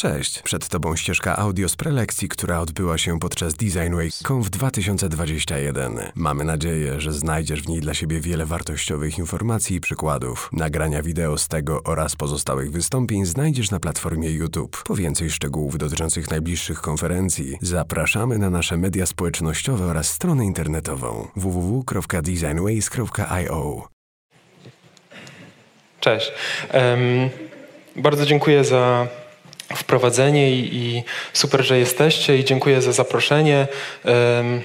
[0.00, 5.98] Cześć, przed Tobą ścieżka audio z prelekcji, która odbyła się podczas Design Week Conf 2021.
[6.14, 10.50] Mamy nadzieję, że znajdziesz w niej dla siebie wiele wartościowych informacji i przykładów.
[10.52, 14.82] Nagrania wideo z tego oraz pozostałych wystąpień znajdziesz na platformie YouTube.
[14.84, 23.88] Po więcej szczegółów dotyczących najbliższych konferencji zapraszamy na nasze media społecznościowe oraz stronę internetową www.designways.io.
[26.00, 26.32] Cześć.
[26.74, 27.30] Um,
[27.96, 29.08] bardzo dziękuję za
[29.74, 33.66] wprowadzenie i, i, super, że jesteście i dziękuję za zaproszenie.
[34.04, 34.60] Um,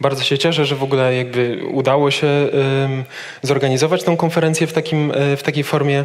[0.00, 3.04] bardzo się cieszę, że w ogóle jakby udało się um,
[3.42, 6.04] zorganizować tą konferencję w, takim, w takiej formie.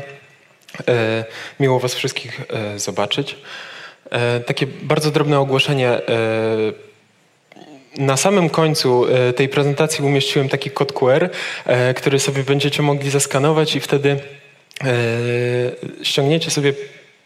[0.88, 1.26] E,
[1.60, 3.36] miło Was wszystkich e, zobaczyć.
[4.12, 6.02] E, takie bardzo drobne ogłoszenie.
[7.98, 11.30] Na samym końcu tej prezentacji umieściłem taki kod QR,
[11.96, 14.20] który sobie będziecie mogli zeskanować i wtedy
[16.04, 16.74] ściągniecie sobie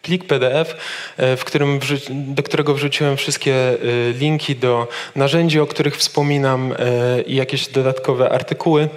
[0.04, 0.76] plik PDF,
[1.18, 3.78] e, w którym do którego wrzuciłem wszystkie e,
[4.12, 8.90] linki do narzędzi, o których wspominam e, i jakieś dodatkowe artykuły,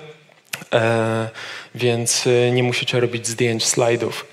[1.74, 4.26] więc nie musicie robić zdjęć slajdów,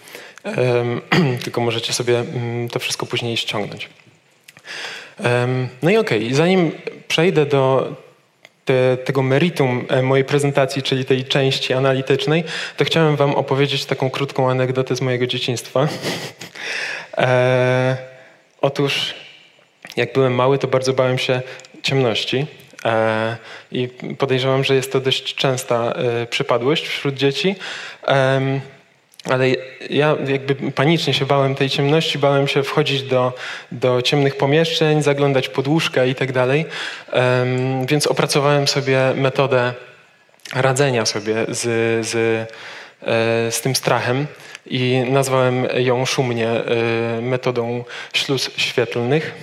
[1.43, 3.89] tylko możecie sobie mm, to wszystko później ściągnąć.
[5.81, 6.71] No i okej, okay, zanim
[7.07, 7.93] przejdę do
[8.65, 12.43] te, tego meritum mojej prezentacji, czyli tej części analitycznej,
[12.77, 15.87] to chciałem Wam opowiedzieć taką krótką anegdotę z mojego dzieciństwa.
[17.17, 17.97] E,
[18.61, 19.13] otóż,
[19.97, 21.41] jak byłem mały, to bardzo bałem się
[21.83, 22.45] ciemności.
[22.85, 23.37] E,
[23.71, 27.55] I podejrzewam, że jest to dość częsta e, przypadłość wśród dzieci.
[29.29, 29.49] Ale
[29.89, 33.33] ja jakby panicznie się bałem tej ciemności, bałem się wchodzić do,
[33.71, 36.65] do ciemnych pomieszczeń, zaglądać pod łóżka i tak dalej.
[37.87, 39.73] Więc opracowałem sobie metodę
[40.55, 41.61] radzenia sobie z,
[42.07, 42.15] z,
[43.01, 44.27] e, z tym strachem
[44.65, 47.83] i nazwałem ją szumnie e, metodą
[48.13, 49.35] śluz świetlnych.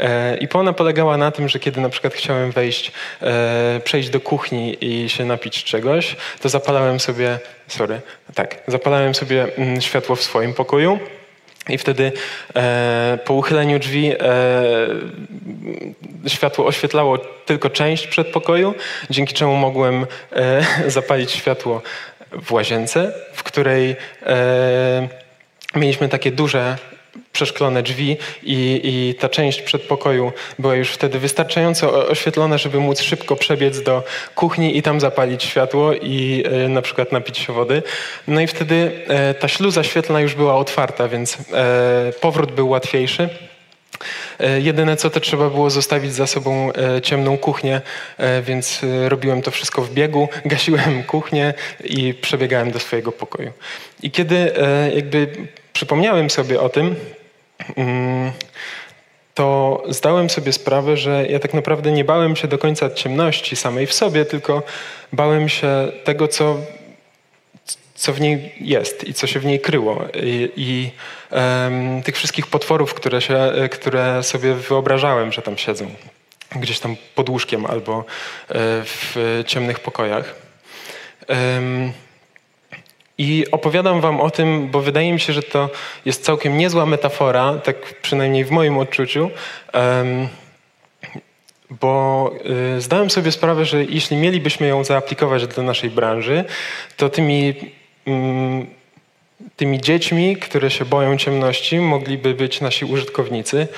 [0.00, 4.20] E, I ona polegała na tym, że kiedy na przykład chciałem wejść, e, przejść do
[4.20, 7.38] kuchni i się napić czegoś, to zapalałem sobie,
[7.68, 8.00] sorry,
[8.34, 10.98] tak, zapalałem sobie mm, światło w swoim pokoju.
[11.68, 12.12] I wtedy
[12.56, 14.18] e, po uchyleniu drzwi e,
[16.26, 18.74] światło oświetlało tylko część przedpokoju,
[19.10, 21.82] dzięki czemu mogłem e, zapalić światło
[22.32, 23.96] w łazience, w której
[24.26, 25.08] e,
[25.74, 26.76] mieliśmy takie duże
[27.32, 33.36] przeszklone drzwi i, i, ta część przedpokoju była już wtedy wystarczająco oświetlona, żeby móc szybko
[33.36, 34.02] przebiec do
[34.34, 37.82] kuchni i tam zapalić światło i e, na przykład napić się wody.
[38.28, 43.28] No i wtedy e, ta śluza świetlna już była otwarta, więc e, powrót był łatwiejszy.
[44.40, 47.80] E, jedyne co to trzeba było zostawić za sobą e, ciemną kuchnię,
[48.18, 53.52] e, więc robiłem to wszystko w biegu, gasiłem kuchnię i przebiegałem do swojego pokoju.
[54.02, 54.52] I kiedy
[54.94, 55.28] jakby
[55.72, 56.96] przypomniałem sobie o tym,
[57.76, 58.32] mm,
[59.34, 63.86] to zdałem sobie sprawę, że ja tak naprawdę nie bałem się do końca ciemności samej
[63.86, 64.62] w sobie, tylko
[65.12, 66.56] bałem się tego, co
[68.00, 70.04] co w niej jest i co się w niej kryło.
[70.14, 70.90] I, i
[71.30, 75.90] um, tych wszystkich potworów, które, się, które sobie wyobrażałem, że tam siedzą.
[76.56, 78.04] Gdzieś tam pod łóżkiem albo e,
[78.84, 80.34] w ciemnych pokojach.
[81.28, 81.92] Um,
[83.18, 85.70] i opowiadam Wam o tym, bo wydaje mi się, że to
[86.04, 89.30] jest całkiem niezła metafora, tak przynajmniej w moim odczuciu,
[91.70, 92.32] bo
[92.76, 96.44] y, zdałem sobie sprawę, że jeśli mielibyśmy ją zaaplikować do naszej branży,
[96.96, 97.54] to tymi
[99.56, 103.68] tymi dziećmi, które się boją ciemności, mogliby być nasi użytkownicy.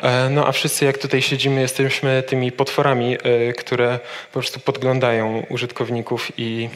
[0.00, 3.98] E, no a wszyscy, jak tutaj siedzimy, jesteśmy tymi potworami, e, które
[4.32, 6.68] po prostu podglądają użytkowników i,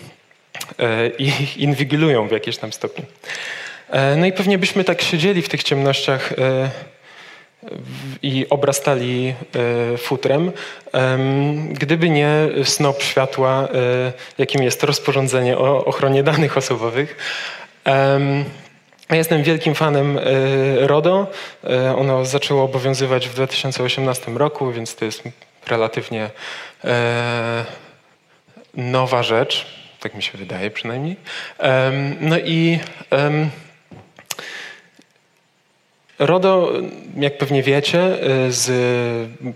[0.79, 1.33] e, i
[1.65, 3.05] inwigilują w jakiś tam stopniu.
[4.17, 6.33] No i pewnie byśmy tak siedzieli w tych ciemnościach
[8.23, 9.34] i obrastali
[9.99, 10.53] futrem,
[11.71, 12.34] gdyby nie
[12.65, 13.69] snop światła,
[14.39, 17.17] jakim jest rozporządzenie o ochronie danych osobowych.
[19.11, 20.21] Ja jestem wielkim fanem
[20.77, 21.31] RODO.
[21.97, 25.22] Ono zaczęło obowiązywać w 2018 roku, więc to jest
[25.66, 26.31] relatywnie
[28.75, 29.66] nowa rzecz.
[30.01, 31.16] Tak mi się wydaje przynajmniej.
[32.21, 32.78] No i
[36.27, 36.72] RODO,
[37.16, 38.71] jak pewnie wiecie, z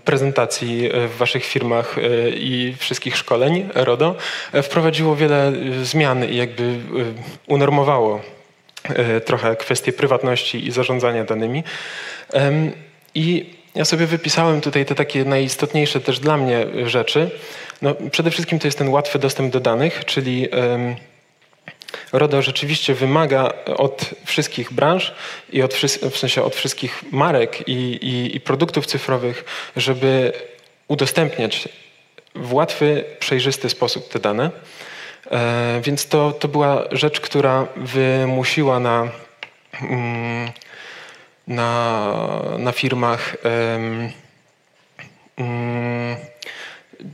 [0.05, 1.95] prezentacji w waszych firmach
[2.33, 4.15] i wszystkich szkoleń RODO
[4.63, 5.53] wprowadziło wiele
[5.83, 6.75] zmian i jakby
[7.47, 8.21] unormowało
[9.25, 11.63] trochę kwestie prywatności i zarządzania danymi.
[13.15, 17.29] I ja sobie wypisałem tutaj te takie najistotniejsze też dla mnie rzeczy.
[17.81, 20.47] No, przede wszystkim to jest ten łatwy dostęp do danych, czyli
[22.11, 25.13] RODO rzeczywiście wymaga od wszystkich branż
[25.49, 25.73] i od,
[26.11, 29.45] w sensie od wszystkich marek i, i, i produktów cyfrowych,
[29.77, 30.33] żeby
[30.87, 31.69] udostępniać
[32.35, 34.51] w łatwy, przejrzysty sposób te dane.
[35.31, 39.11] E, więc to, to była rzecz, która wymusiła na,
[39.81, 40.51] mm,
[41.47, 42.13] na,
[42.57, 44.11] na firmach mm,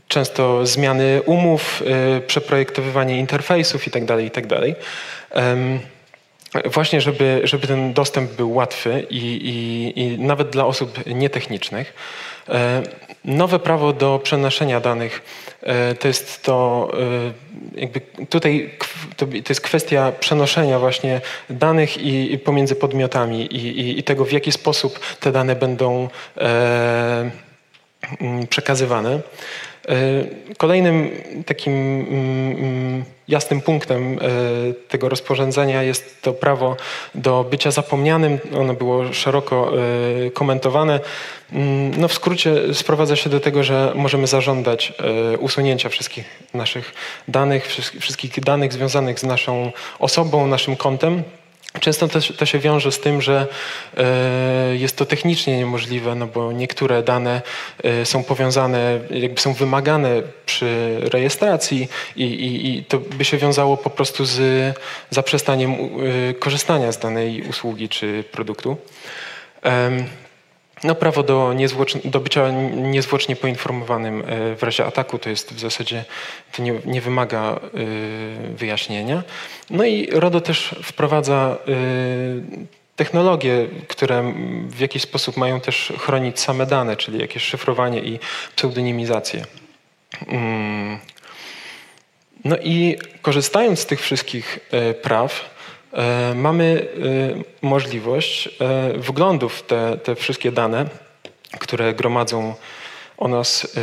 [0.08, 1.84] często zmiany umów,
[2.18, 4.08] e, przeprojektowywanie interfejsów itd.
[4.08, 4.60] Tak itd.
[4.60, 4.74] Tak
[6.66, 11.94] właśnie, żeby, żeby ten dostęp był łatwy i, i, i nawet dla osób nietechnicznych.
[12.50, 12.84] E,
[13.26, 15.22] nowe prawo do przenoszenia danych
[15.62, 16.92] e, to jest to,
[17.78, 18.78] e, jakby tutaj
[19.18, 24.52] to, jest kwestia przenoszenia właśnie danych i, i pomiędzy podmiotami i, i, tego, w jaki
[24.52, 26.10] sposób te dane będą
[28.50, 29.20] przekazywane.
[30.58, 31.12] Kolejnym
[31.46, 36.76] takim mm, jasnym punktem e, tego rozporządzenia jest to prawo
[37.16, 38.40] do bycia zapomnianym.
[38.60, 39.72] Ono było szeroko
[40.28, 41.00] e, komentowane.
[41.52, 44.94] Mm, no w skrócie sprowadza się do tego, że możemy zażądać
[45.34, 46.94] e, usunięcia wszystkich naszych
[47.28, 47.68] danych,
[48.00, 51.24] wszystkich danych związanych z naszą osobą, naszym kontem.
[51.80, 53.48] Często to, to, się wiąże z tym, że
[53.98, 57.42] e, jest to technicznie niemożliwe, no bo niektóre dane
[57.84, 63.78] e, są powiązane, jakby są wymagane przy rejestracji i, i, i to by się wiązało
[63.78, 64.40] po prostu z
[65.10, 68.78] zaprzestaniem e, korzystania z danej usługi czy produktu.
[70.84, 71.54] No, prawo do,
[72.06, 76.06] do bycia niezwłocznie poinformowanym e, w razie ataku to jest w zasadzie,
[76.52, 79.24] to nie, nie wymaga y, wyjaśnienia.
[79.70, 84.34] No i RODO też wprowadza y, technologie, które
[84.68, 88.20] w jakiś sposób mają też chronić same dane, czyli jakieś szyfrowanie i
[88.56, 89.46] pseudonimizację.
[90.28, 91.00] Mm.
[92.46, 94.60] No i korzystając z tych wszystkich
[95.02, 95.53] praw, E,
[96.36, 96.88] mamy
[97.62, 100.86] e, możliwość e, wglądu w te, te wszystkie dane,
[101.60, 102.56] które gromadzą
[103.18, 103.78] o nas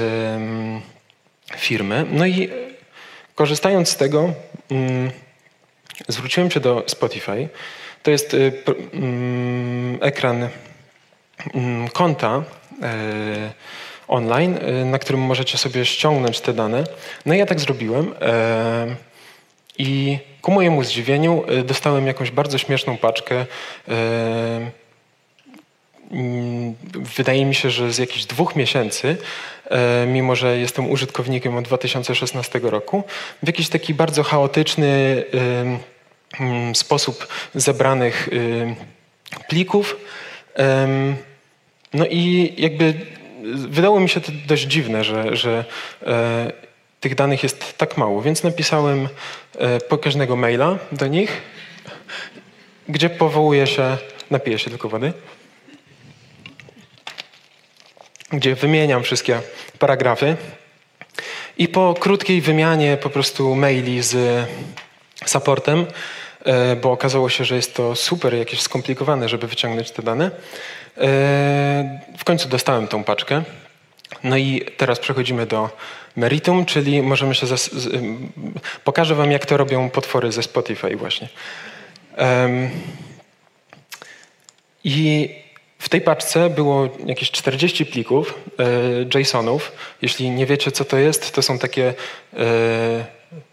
[1.56, 2.06] firmy.
[2.12, 2.50] No i
[3.34, 4.32] korzystając z tego,
[4.70, 5.10] mm,
[6.08, 7.48] zwróciłem się do Spotify.
[8.02, 8.36] To jest
[8.92, 10.48] mm, ekran
[11.54, 12.42] mm, konta
[14.08, 16.84] online, na którym możecie sobie ściągnąć te dane.
[17.26, 18.14] No i ja tak zrobiłem.
[19.81, 23.41] I ku mojemu zdziwieniu y, dostałem jakąś bardzo śmieszną paczkę.
[23.41, 23.47] Y,
[26.11, 26.75] mm,
[27.17, 29.17] wydaje mi się, że z jakichś dwóch miesięcy,
[29.67, 33.05] y, mimo że jestem użytkownikiem od 2016 roku,
[33.43, 35.25] w jakiś taki bardzo chaotyczny
[36.41, 38.29] mm, sposób zebranych
[39.49, 39.97] plików.
[41.94, 42.94] No i jakby
[43.55, 45.65] wydało mi się to dość dziwne, że, że
[47.00, 49.08] tych danych jest tak mało, więc napisałem
[49.58, 51.43] e, pokaźnego maila do nich,
[52.88, 53.97] gdzie powołuję się,
[54.31, 55.12] napiję się tylko wody,
[58.32, 59.41] gdzie wymieniam wszystkie
[59.79, 60.37] paragrafy
[61.58, 64.46] i po krótkiej wymianie po prostu maili z
[65.26, 65.87] supportem,
[66.44, 70.31] e, bo okazało się, że jest to super jakieś skomplikowane, żeby wyciągnąć te dane, e,
[72.19, 73.43] w końcu dostałem tą paczkę.
[74.24, 75.70] No i teraz przechodzimy do
[76.16, 77.46] meritum, czyli możemy się...
[77.46, 78.02] Zas- z,
[78.84, 81.28] pokażę wam, jak to robią potwory ze Spotify właśnie.
[82.18, 82.70] Um,
[84.84, 85.30] I
[85.78, 88.34] w tej paczce było jakieś 40 plików
[89.14, 89.72] e, JSONów.
[90.02, 91.94] Jeśli nie wiecie, co to jest, to są takie
[92.34, 93.05] e,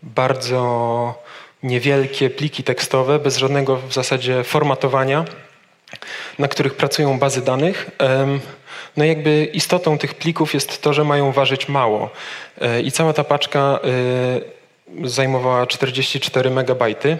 [0.03, 1.23] bardzo
[1.63, 5.25] niewielkie pliki tekstowe, bez żadnego w zasadzie formatowania,
[6.39, 7.91] na których pracują bazy danych.
[8.98, 12.10] No jakby istotą tych plików jest to, że mają ważyć mało.
[12.62, 13.79] E, I cała ta paczka
[15.03, 17.17] e, zajmowała 44 megabajty,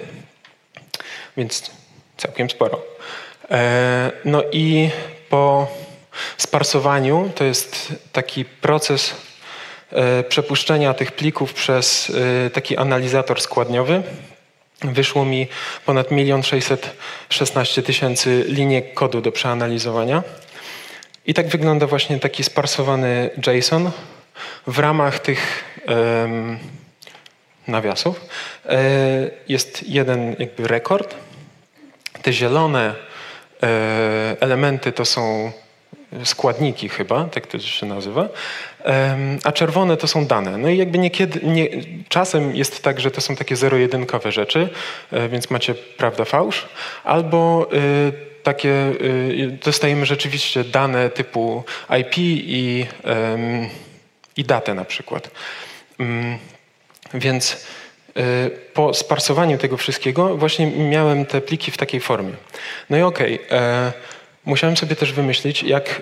[1.38, 1.72] więc
[2.18, 2.82] całkiem sporo.
[3.52, 4.90] E, no i
[5.30, 5.68] po
[6.38, 9.16] sparsowaniu, to jest taki proces
[10.30, 12.12] przepuszczenia tych plików przez
[12.54, 14.04] taki analizator składniowy,
[14.82, 15.48] wyszło mi
[15.86, 20.24] ponad 1 616 tysięcy linii kodu do przeanalizowania.
[21.26, 23.92] I tak wygląda właśnie taki sparsowany JSON
[24.68, 26.60] w ramach tych um,
[27.68, 28.26] nawiasów.
[28.66, 28.80] E,
[29.48, 31.16] jest jeden jakby rekord.
[32.22, 32.96] Te zielone
[33.64, 35.52] e, elementy to są
[36.24, 38.30] składniki chyba, tak to się nazywa,
[39.44, 40.58] a czerwone to są dane.
[40.58, 41.68] No i jakby niekiedy, nie,
[42.10, 44.70] czasem jest tak, że to są takie zero-jedynkowe rzeczy,
[45.12, 46.68] e, więc macie prawda fałsz,
[47.04, 48.14] albo y,
[48.44, 51.64] takie, y, dostajemy rzeczywiście dane typu
[52.00, 52.86] IP i,
[54.38, 55.32] i datę na przykład.
[56.00, 56.38] Mm,
[57.14, 57.68] więc
[58.74, 62.34] po sparsowaniu tego wszystkiego właśnie miałem te pliki w takiej formie.
[62.90, 63.92] No i okej, okay,
[64.46, 66.02] musiałem sobie też wymyślić, jak,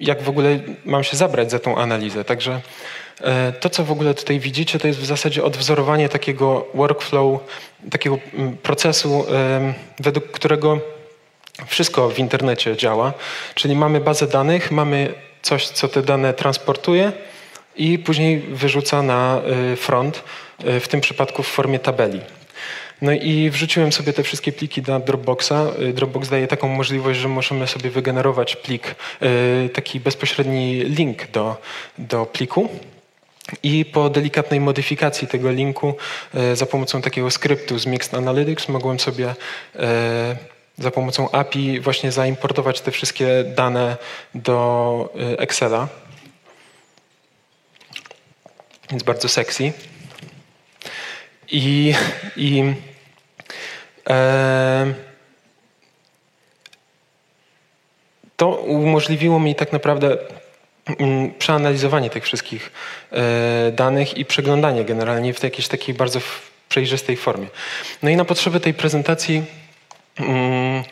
[0.00, 2.24] jak w ogóle mam się zabrać za tą analizę.
[2.24, 2.60] Także
[3.20, 7.40] E, to, co w ogóle tutaj widzicie, to jest w zasadzie odwzorowanie takiego workflow,
[7.90, 9.26] takiego mm, procesu,
[10.00, 10.78] według którego
[11.66, 13.12] wszystko w internecie działa.
[13.54, 17.12] Czyli mamy bazę danych, mamy coś, co te dane transportuje
[17.76, 19.40] i później wyrzuca na
[19.72, 20.22] e, front,
[20.64, 22.20] e, w tym przypadku w formie tabeli.
[23.02, 25.52] No i wrzuciłem sobie te wszystkie pliki na Dropboxa.
[25.94, 28.94] Dropbox daje taką możliwość, że możemy sobie wygenerować plik,
[29.72, 31.56] taki bezpośredni link do,
[31.98, 32.68] do pliku.
[33.62, 35.94] I po delikatnej modyfikacji tego linku
[36.34, 39.34] e, za pomocą takiego skryptu z Mixed Analytics mogłem sobie
[40.78, 43.96] za pomocą API właśnie zaimportować te wszystkie dane
[44.34, 45.88] do Excela.
[48.90, 49.72] Więc bardzo sexy.
[51.50, 51.94] I,
[52.36, 52.74] i
[54.08, 54.94] e,
[58.36, 60.16] to umożliwiło mi tak naprawdę
[60.86, 62.72] Mm, przeanalizowanie tych wszystkich
[63.12, 66.20] e, danych i przeglądanie generalnie w jakiejś takiej bardzo
[66.68, 67.46] przejrzystej formie.
[68.02, 69.44] No i na potrzeby tej prezentacji
[70.18, 70.82] um,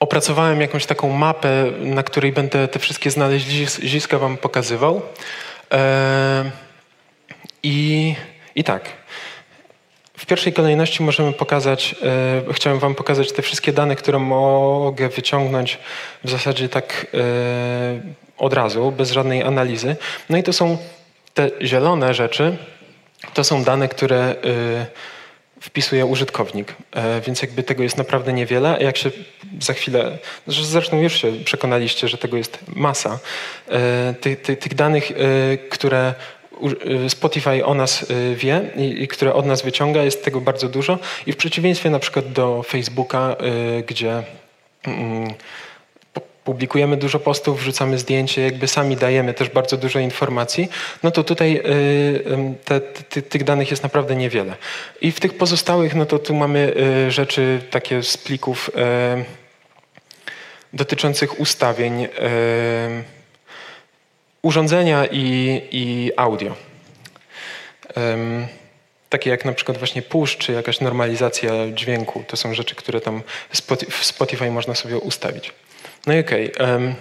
[0.00, 5.02] opracowałem jakąś taką mapę, na której będę te wszystkie znaleziska wam pokazywał.
[5.72, 6.50] E,
[7.62, 8.14] i,
[8.54, 8.88] I tak,
[10.22, 11.94] w pierwszej kolejności możemy pokazać,
[12.48, 15.78] e, chciałem Wam pokazać te wszystkie dane, które mogę wyciągnąć
[16.24, 17.18] w zasadzie tak e,
[18.38, 19.96] od razu, bez żadnej analizy.
[20.30, 20.78] No i to są
[21.34, 22.56] te zielone rzeczy,
[23.34, 24.34] to są dane, które e,
[25.60, 28.76] wpisuje użytkownik, e, więc jakby tego jest naprawdę niewiele.
[28.80, 29.10] Jak się
[29.60, 33.18] za chwilę, zresztą już się przekonaliście, że tego jest masa,
[33.68, 34.14] e,
[34.60, 36.14] tych, danych, e, które
[37.08, 40.98] Spotify o nas y, wie i, i, które od nas wyciąga, jest tego bardzo dużo
[41.26, 43.36] i w przeciwieństwie na przykład do Facebooka,
[43.78, 44.22] y, gdzie
[44.84, 45.34] mm,
[46.44, 50.68] publikujemy dużo postów, wrzucamy zdjęcie, jakby sami dajemy też bardzo dużo informacji,
[51.02, 51.62] no to tutaj
[52.64, 54.54] te, te, tych danych jest naprawdę niewiele.
[55.00, 56.74] I w tych pozostałych, no to tu mamy
[57.08, 58.70] rzeczy takie z plików
[60.72, 62.08] dotyczących ustawień,
[64.42, 66.54] urządzenia i, i audio.
[67.96, 68.46] Um,
[69.08, 72.24] takie jak na przykład właśnie push, czy jakaś normalizacja dźwięku.
[72.26, 73.22] To są rzeczy, które tam
[73.98, 75.52] w Spotify można sobie ustawić.
[76.06, 76.54] No i okej.
[76.54, 76.94] Okay, um,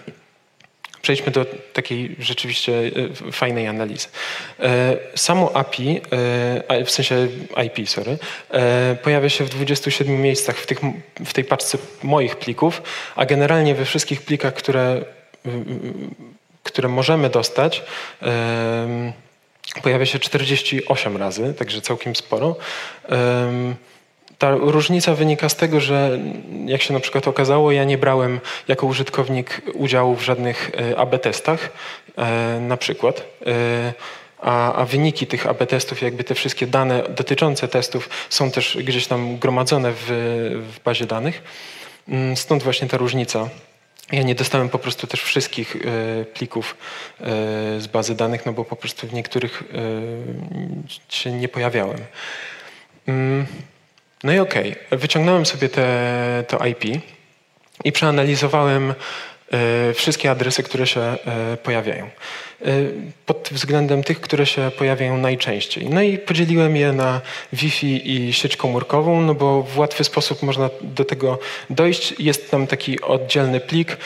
[1.01, 2.91] przejdźmy do takiej rzeczywiście
[3.27, 4.07] e, fajnej analizy.
[4.59, 6.01] E, samo API,
[6.67, 7.27] e, w sensie
[7.65, 8.17] IP, sorry,
[9.03, 10.79] pojawia się w 27 miejscach w, tych,
[11.25, 12.81] w tej paczce moich plików,
[13.15, 15.01] a generalnie we wszystkich plikach, które
[16.63, 17.83] które możemy dostać,
[19.83, 22.55] pojawia się 48 razy, także całkiem sporo.
[24.41, 26.19] Ta różnica wynika z tego, że
[26.65, 31.21] jak się na przykład okazało, ja nie brałem jako użytkownik udziału w żadnych e, AB
[31.21, 31.69] testach,
[32.17, 33.23] e, na przykład.
[33.47, 33.93] E,
[34.39, 39.07] a, a, wyniki tych AB testów, jakby te wszystkie dane dotyczące testów są też gdzieś
[39.07, 40.05] tam gromadzone w,
[40.73, 41.43] w bazie danych.
[42.07, 43.49] Mm, stąd właśnie ta różnica
[44.11, 46.77] ja nie dostałem po prostu też wszystkich e, plików
[47.19, 47.25] e,
[47.79, 51.99] z bazy danych, no bo po prostu w niektórych e, się nie pojawiałem.
[53.07, 53.45] Mm,
[54.23, 54.97] no i okej, okay.
[54.97, 57.01] wyciągnąłem sobie te, to IP
[57.83, 58.93] i przeanalizowałem
[59.93, 61.17] wszystkie adresy, które się e,
[61.63, 62.05] pojawiają.
[62.05, 62.09] E,
[63.25, 65.89] pod względem tych, które się pojawiają najczęściej.
[65.89, 67.21] No i podzieliłem je na
[67.53, 71.39] Wi-Fi i sieć komórkową, no bo w łatwy sposób można do tego
[71.69, 72.13] dojść.
[72.19, 73.97] Jest tam taki oddzielny plik,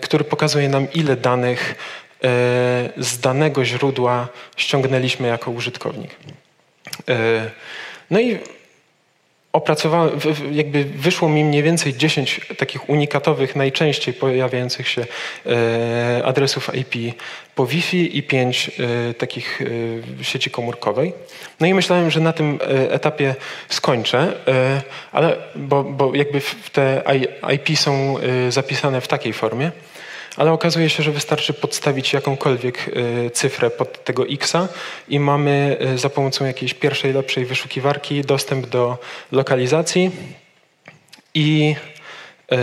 [0.00, 1.74] który pokazuje nam, ile danych
[2.96, 6.10] z danego źródła ściągnęliśmy jako użytkownik.
[8.10, 8.38] No i
[9.52, 10.10] opracowałem,
[10.52, 15.06] jakby wyszło mi mniej więcej 10 takich unikatowych, najczęściej pojawiających się
[15.46, 17.14] e, adresów IP
[17.54, 18.70] po Wi-Fi i 5
[19.10, 19.62] e, takich
[20.20, 21.12] e, sieci komórkowej.
[21.60, 22.58] No i myślałem, że na tym
[22.90, 23.34] etapie
[23.68, 24.32] skończę,
[25.12, 26.40] ale bo, bo jakby
[26.72, 27.02] te
[27.54, 28.16] IP są
[28.48, 29.70] zapisane w takiej formie,
[30.38, 34.68] ale okazuje się, że wystarczy podstawić jakąkolwiek y, cyfrę pod tego xa
[35.08, 38.98] i mamy y, za pomocą jakiejś pierwszej, lepszej wyszukiwarki dostęp do
[39.32, 40.10] lokalizacji
[41.34, 41.76] i
[42.52, 42.56] y,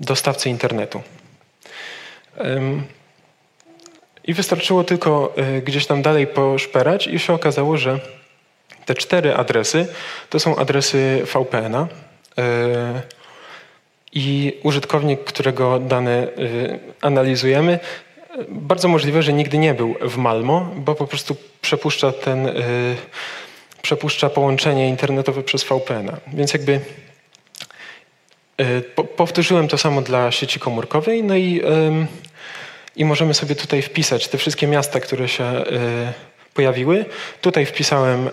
[0.00, 1.02] dostawcy internetu.
[4.24, 8.00] I wystarczyło tylko gdzieś tam dalej poszperać i się okazało, że
[8.86, 9.86] te cztery adresy
[10.30, 11.86] to są adresy VPN-a.
[14.14, 17.78] I użytkownik, którego dane y, analizujemy,
[18.48, 22.48] bardzo możliwe, że nigdy nie był w Malmo, bo po prostu przepuszcza ten,
[23.82, 26.16] przepuszcza połączenie internetowe przez VPN-a.
[26.32, 26.80] Więc jakby
[28.94, 31.62] po, powtórzyłem to samo dla sieci komórkowej, no i,
[32.96, 35.64] i możemy sobie tutaj wpisać te wszystkie miasta, które się
[36.54, 37.04] pojawiły.
[37.40, 38.30] Tutaj wpisałem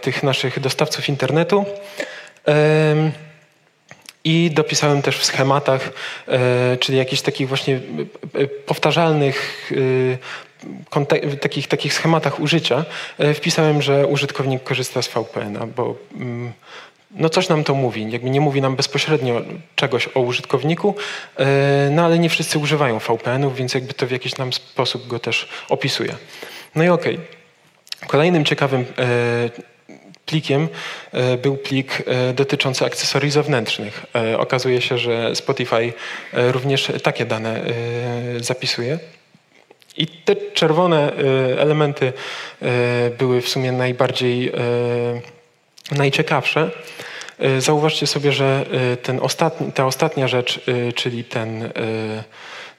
[0.00, 1.64] tych naszych dostawców internetu.
[4.24, 5.92] I dopisałem też w schematach,
[6.28, 7.80] e, czyli jakichś takich właśnie
[8.34, 9.70] e, powtarzalnych,
[11.30, 12.84] e, takich, takich schematach użycia,
[13.34, 16.52] wpisałem, że użytkownik korzysta z VPN-a, bo mm,
[17.10, 18.10] no coś nam to mówi.
[18.10, 19.42] Jakby nie mówi nam bezpośrednio
[19.74, 20.94] czegoś o użytkowniku,
[21.90, 25.48] no ale nie wszyscy używają VPN-ów, więc jakby to w jakiś tam sposób go też
[25.68, 26.14] opisuje.
[26.74, 27.14] No i okej.
[27.14, 28.08] Okay.
[28.08, 28.84] Kolejnym ciekawym
[30.30, 30.68] plikiem
[31.12, 34.06] e, był plik e, dotyczący akcesorii zewnętrznych.
[34.14, 35.92] E, okazuje się, że Spotify
[36.32, 37.60] również takie dane
[38.40, 38.98] zapisuje.
[39.96, 41.12] I te czerwone
[41.58, 42.12] elementy
[43.18, 44.52] były w sumie najbardziej
[45.92, 46.70] najciekawsze.
[47.58, 48.64] Zauważcie sobie, że
[49.02, 50.60] ten ostatni, ta ostatnia rzecz,
[50.94, 51.72] czyli ten,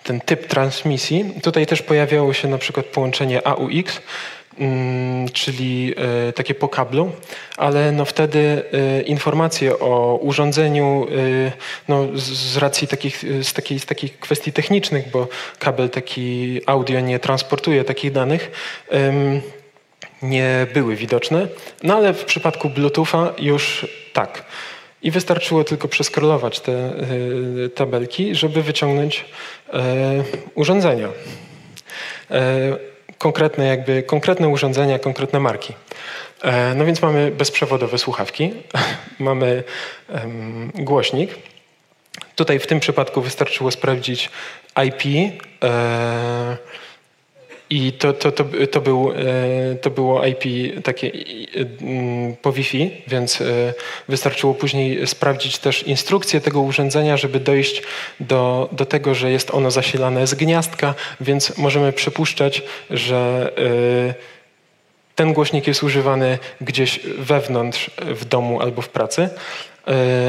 [0.03, 4.01] ten typ transmisji, tutaj też pojawiało się na przykład połączenie AUX,
[5.33, 5.93] czyli
[6.29, 7.11] e, takie po kablu,
[7.57, 11.07] ale no wtedy e, informacje o urządzeniu
[11.47, 11.51] e,
[11.87, 15.27] no z racji takich, z, takiej, z takich kwestii technicznych, bo
[15.59, 18.51] kabel taki audio nie transportuje takich danych,
[20.21, 21.47] nie były widoczne,
[21.83, 24.45] no ale w przypadku Bluetootha już tak.
[25.03, 26.93] I wystarczyło tylko przeskrolować te
[27.75, 29.25] tabelki, żeby wyciągnąć
[30.55, 31.07] urządzenia
[33.21, 35.73] konkretne, jakby, konkretne urządzenia, konkretne marki.
[36.43, 38.53] E, no więc mamy bezprzewodowe słuchawki,
[39.19, 39.63] mamy
[40.09, 41.29] um, głośnik.
[42.35, 44.29] Tutaj w tym przypadku wystarczyło sprawdzić
[44.85, 45.33] IP.
[45.63, 46.57] E,
[47.71, 50.43] i to, to, to, to, był, e, to było IP
[50.83, 51.11] takie
[51.81, 53.73] mm, po Wi-Fi, więc e,
[54.07, 57.83] wystarczyło później sprawdzić też instrukcję tego urządzenia, żeby dojść
[58.19, 64.31] do, do tego, że jest ono zasilane z gniazdka, więc możemy przypuszczać, że e,
[65.15, 69.29] ten głośnik jest używany gdzieś wewnątrz w domu albo w pracy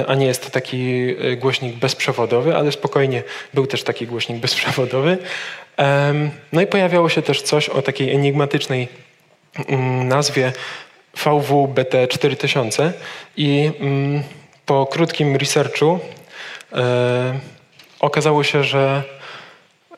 [0.06, 3.22] a nie jest to taki głośnik bezprzewodowy, ale spokojnie
[3.54, 5.18] był też taki głośnik bezprzewodowy.
[6.52, 8.88] No i pojawiało się też coś o takiej enigmatycznej
[9.68, 10.52] mm, nazwie
[11.16, 12.90] VW-BT4000
[13.36, 14.22] i mm,
[14.66, 15.98] po krótkim researchu
[16.72, 17.40] e,
[18.00, 19.02] okazało się, że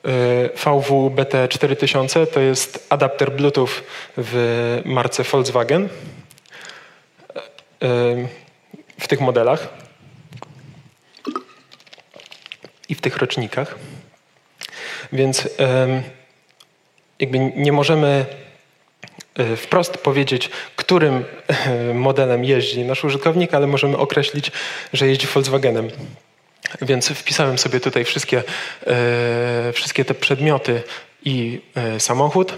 [0.05, 3.71] e, VW-BT4000 to jest adapter Bluetooth
[4.17, 5.89] w marce Volkswagen
[7.83, 8.44] e,
[8.99, 9.69] w tych modelach
[12.89, 13.75] i w tych rocznikach.
[15.13, 15.49] Więc
[17.19, 18.27] jakby nie możemy
[19.35, 24.51] e, wprost powiedzieć, którym e, modelem jeździ nasz użytkownik, ale możemy określić,
[24.93, 25.91] że jeździ Volkswagenem.
[26.83, 28.43] Więc wpisałem sobie tutaj wszystkie,
[28.87, 30.83] e, wszystkie te przedmioty
[31.25, 31.61] i
[31.99, 32.55] samochód.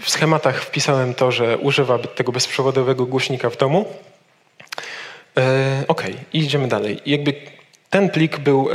[0.00, 3.94] W schematach wpisałem to, że używa tego bezprzewodowego głośnika w domu.
[5.88, 7.00] Ok, i idziemy dalej.
[7.06, 7.34] Jakby
[7.90, 8.68] ten plik był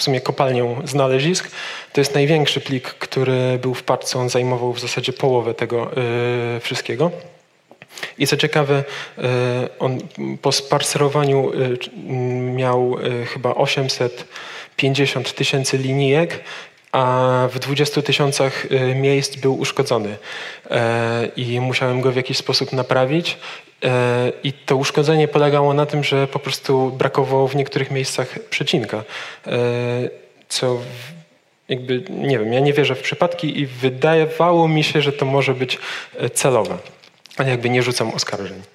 [0.00, 1.50] w sumie kopalnią znalezisk.
[1.92, 4.18] To jest największy plik, który był w paczce.
[4.18, 5.90] On zajmował w zasadzie połowę tego
[6.54, 7.10] yy, wszystkiego.
[8.18, 8.84] I co ciekawe,
[9.18, 9.24] yy,
[9.78, 9.98] on
[10.42, 11.52] po sparserowaniu
[12.54, 16.40] miał chyba 850 tysięcy linijek,
[16.92, 20.16] a w 20 tysiącach miejsc był uszkodzony
[21.36, 23.38] i musiałem go w jakiś sposób naprawić.
[23.84, 29.04] E, I to uszkodzenie polegało na tym, że po prostu brakowało w niektórych miejscach przecinka,
[29.46, 29.52] e,
[30.48, 30.78] co
[31.68, 35.54] jakby, nie wiem, ja nie wierzę w przypadki i wydawało mi się, że to może
[35.54, 35.78] być
[36.18, 36.78] e, celowe,
[37.36, 38.62] ale jakby nie rzucam oskarżeń.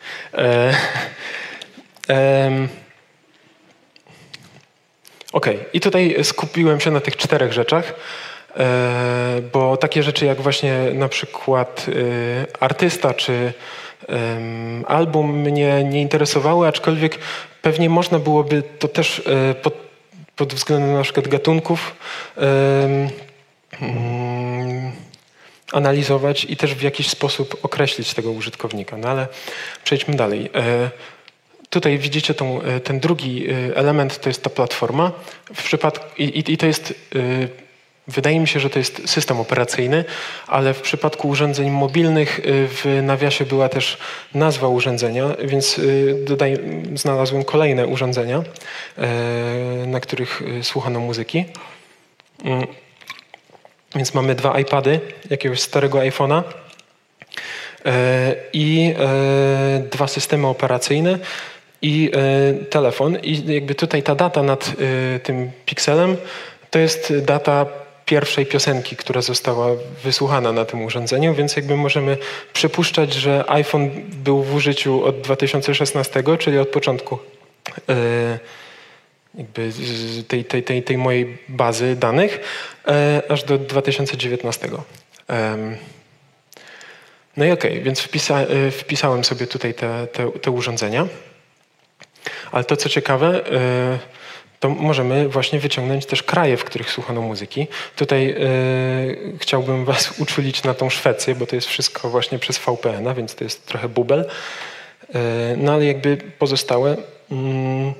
[5.36, 7.94] OK, i tutaj skupiłem się na tych czterech rzeczach,
[9.54, 11.86] bo takie rzeczy jak właśnie na przykład
[12.60, 13.54] artysta czy
[14.88, 17.20] album mnie nie interesowały, aczkolwiek
[17.62, 19.74] pewnie można byłoby to też e, pod,
[20.36, 21.96] pod względem na przykład gatunków
[22.36, 23.10] um,
[25.72, 28.98] analizować i też w jakiś sposób określić tego użytkownika.
[28.98, 29.28] No ale
[29.84, 30.50] przejdźmy dalej.
[31.76, 35.12] E, tutaj widzicie tą, e, ten drugi element, to jest ta platforma.
[35.56, 36.94] W przypadku, i, i to jest
[38.08, 40.06] Wydaje mi się, że to jest system operacyjny,
[40.48, 43.98] ale w przypadku urządzeń mobilnych w nawiasie była też
[44.34, 45.82] nazwa urządzenia, więc
[46.26, 46.58] dodaj,
[46.94, 48.44] znalazłem kolejne urządzenia,
[49.88, 51.46] na których słuchano muzyki.
[52.44, 52.68] Mm.
[53.96, 56.44] Więc mamy dwa iPady, jakiegoś starego iPhone'a
[57.86, 61.20] e, i e, dwa systemy operacyjne
[61.86, 63.18] i e, telefon.
[63.24, 64.72] I jakby tutaj ta data nad
[65.24, 66.18] tym pikselem
[66.70, 67.66] to jest data
[68.06, 69.68] pierwszej piosenki, która została
[70.04, 72.18] wysłuchana na tym urządzeniu, więc jakby możemy
[72.54, 73.90] przypuszczać, że iPhone
[74.24, 77.20] był w użyciu od 2016, czyli od początku
[79.38, 79.72] jakby
[80.28, 82.40] tej, tej, tej, tej mojej bazy danych
[82.88, 84.70] e, aż do 2019.
[87.38, 91.08] No i okej, okay, więc wpisa, e, wpisałem sobie tutaj te, te, te, urządzenia.
[92.52, 94.00] Ale to, co ciekawe, e,
[94.60, 97.68] to możemy właśnie wyciągnąć też kraje, w których słuchano muzyki.
[97.96, 98.36] Tutaj
[99.40, 103.44] chciałbym Was uczulić na tą Szwecję, bo to jest wszystko właśnie przez VPN-a, więc to
[103.44, 104.30] jest trochę bubel.
[105.58, 106.98] no ale jakby pozostałe...
[107.32, 107.94] Mm,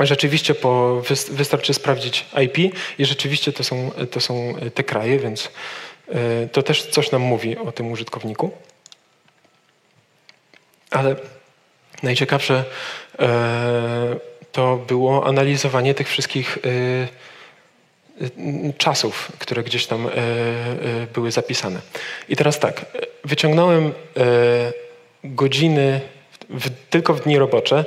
[0.00, 5.50] Rzeczywiście po, wystarczy sprawdzić IP i rzeczywiście to są, to są te kraje, więc
[6.52, 8.50] to też coś nam mówi o tym użytkowniku.
[10.90, 11.16] Ale
[12.02, 12.64] najciekawsze
[13.18, 14.16] e,
[14.52, 17.22] to było analizowanie tych wszystkich e,
[18.78, 20.08] czasów, które gdzieś tam
[21.14, 21.80] były zapisane.
[22.28, 22.86] I teraz tak,
[23.24, 23.92] wyciągnąłem
[25.24, 26.00] godziny
[26.50, 27.84] w, tylko w dni robocze,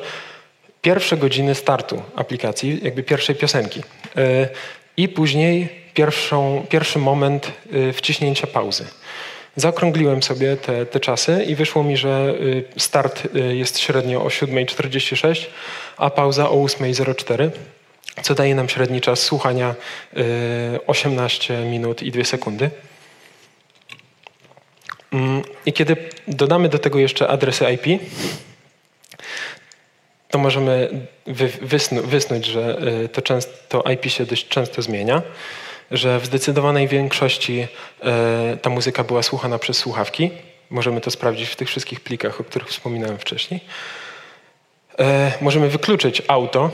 [0.82, 3.82] pierwsze godziny startu aplikacji, jakby pierwszej piosenki
[4.18, 4.50] e,
[4.98, 8.86] i później pierwszą, pierwszy moment e, wciśnięcia pauzy.
[9.56, 12.34] Zaokrągliłem sobie te, te czasy i wyszło mi, że
[12.76, 15.46] e, start jest średnio o 7.46,
[15.98, 17.50] a pauza o 8.04,
[18.22, 19.76] co daje nam średni czas słuchania
[20.88, 22.70] 18 minut i 2 sekundy.
[25.12, 28.02] Mm, I kiedy dodamy do tego jeszcze adresy IP,
[30.30, 30.90] to możemy
[31.62, 35.22] wysnu, wysnuć, że y, to, często, to IP się dość często zmienia,
[35.92, 37.68] że w zdecydowanej większości
[38.54, 40.32] y, ta muzyka była słuchana przez słuchawki.
[40.70, 43.62] Możemy to sprawdzić w tych wszystkich plikach, o których wspominałem wcześniej.
[45.00, 45.04] Y,
[45.42, 46.72] możemy wykluczyć auto,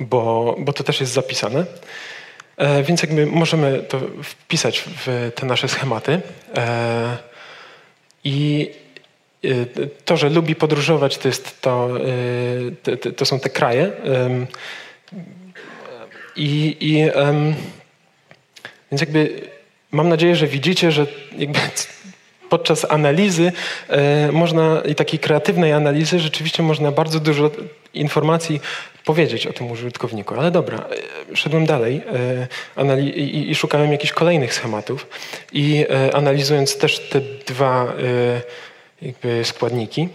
[0.00, 1.66] bo, bo to też jest zapisane.
[2.84, 6.20] Więc jakby możemy to wpisać w te nasze schematy.
[8.24, 8.70] I
[10.04, 11.88] to, że lubi podróżować, to, jest to,
[13.16, 13.92] to są te kraje.
[16.40, 17.04] I, i
[18.92, 19.40] więc jakby
[19.90, 21.06] mam nadzieję, że widzicie, że
[21.38, 21.58] jakby
[22.50, 23.52] podczas analizy
[23.88, 27.50] e, można i takiej kreatywnej analizy rzeczywiście można bardzo dużo
[27.94, 28.60] informacji
[29.04, 30.34] powiedzieć o tym użytkowniku.
[30.34, 30.78] Ale dobra,
[31.32, 32.02] e, szedłem dalej
[32.76, 35.06] e, i, i szukałem jakichś kolejnych schematów
[35.52, 37.92] i analizując też te dwa
[39.02, 40.08] jakby składniki.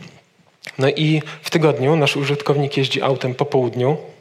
[0.77, 4.14] No i w tygodniu nasz użytkownik jeździ autem po południu, e,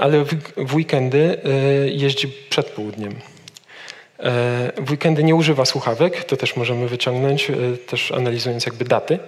[0.00, 0.24] ale
[0.56, 1.48] w weekendy e,
[1.88, 3.12] jeździ przed południem.
[3.12, 7.50] E, w weekendy nie używa słuchawek, to też możemy wyciągnąć,
[7.86, 9.18] też analizując jakby daty.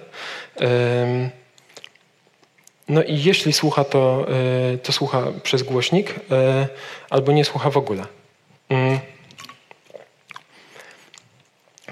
[2.89, 4.25] No i jeśli słucha, to,
[4.83, 6.15] to słucha przez głośnik,
[7.09, 8.05] albo nie słucha w ogóle.
[8.69, 8.99] Mm.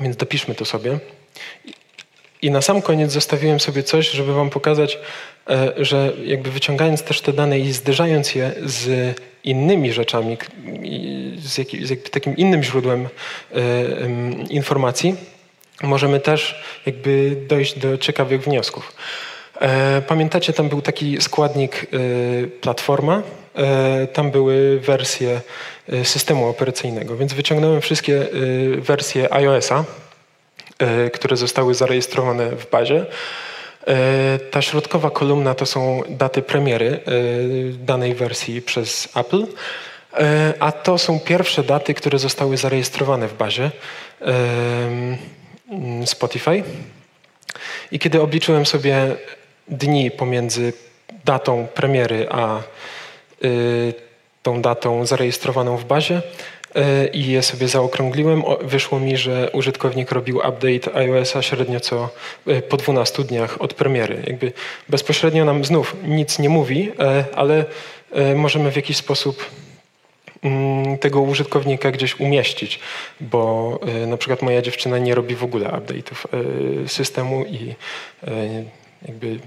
[0.01, 0.99] Więc dopiszmy to sobie.
[2.41, 4.99] I na sam koniec zostawiłem sobie coś, żeby wam pokazać, e,
[5.77, 10.37] że jakby wyciągając też te dane i zderzając je z innymi rzeczami,
[11.37, 11.53] z,
[11.87, 13.59] z takim innym źródłem e,
[14.49, 15.15] informacji,
[15.83, 18.93] możemy też jakby dojść do ciekawych wniosków.
[19.61, 21.85] E, pamiętacie, tam był taki składnik
[22.61, 23.23] platforma,
[24.13, 25.41] tam były wersje
[26.03, 28.27] systemu operacyjnego, więc wyciągnąłem wszystkie
[28.81, 29.83] wersje iOS-a,
[30.79, 33.05] E, które zostały zarejestrowane w bazie.
[33.87, 36.99] E, ta środkowa kolumna to są daty premiery e,
[37.71, 39.45] danej wersji przez Apple,
[40.59, 43.71] a to są pierwsze daty, które zostały zarejestrowane w bazie
[46.05, 46.63] Spotify.
[47.91, 49.15] I kiedy obliczyłem sobie
[49.67, 50.73] dni pomiędzy
[51.25, 52.63] datą premiery a
[54.43, 56.54] tą datą zarejestrowaną w bazie, E,
[57.13, 58.43] i je sobie zaokrągliłem.
[58.61, 62.09] Wyszło mi, że użytkownik robił update iOS-a średnio co
[62.47, 64.23] e, po 12 dniach od premiery.
[64.27, 64.53] Jakby
[64.89, 67.65] bezpośrednio nam znów nic nie mówi, e, ale
[68.35, 69.45] możemy w jakiś sposób
[70.43, 72.79] mm, tego użytkownika gdzieś umieścić,
[73.21, 76.27] bo na przykład moja dziewczyna nie robi w ogóle update'ów
[76.87, 77.75] systemu i
[79.07, 79.39] jakby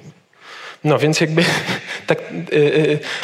[0.84, 1.44] no więc jakby
[2.06, 2.22] tak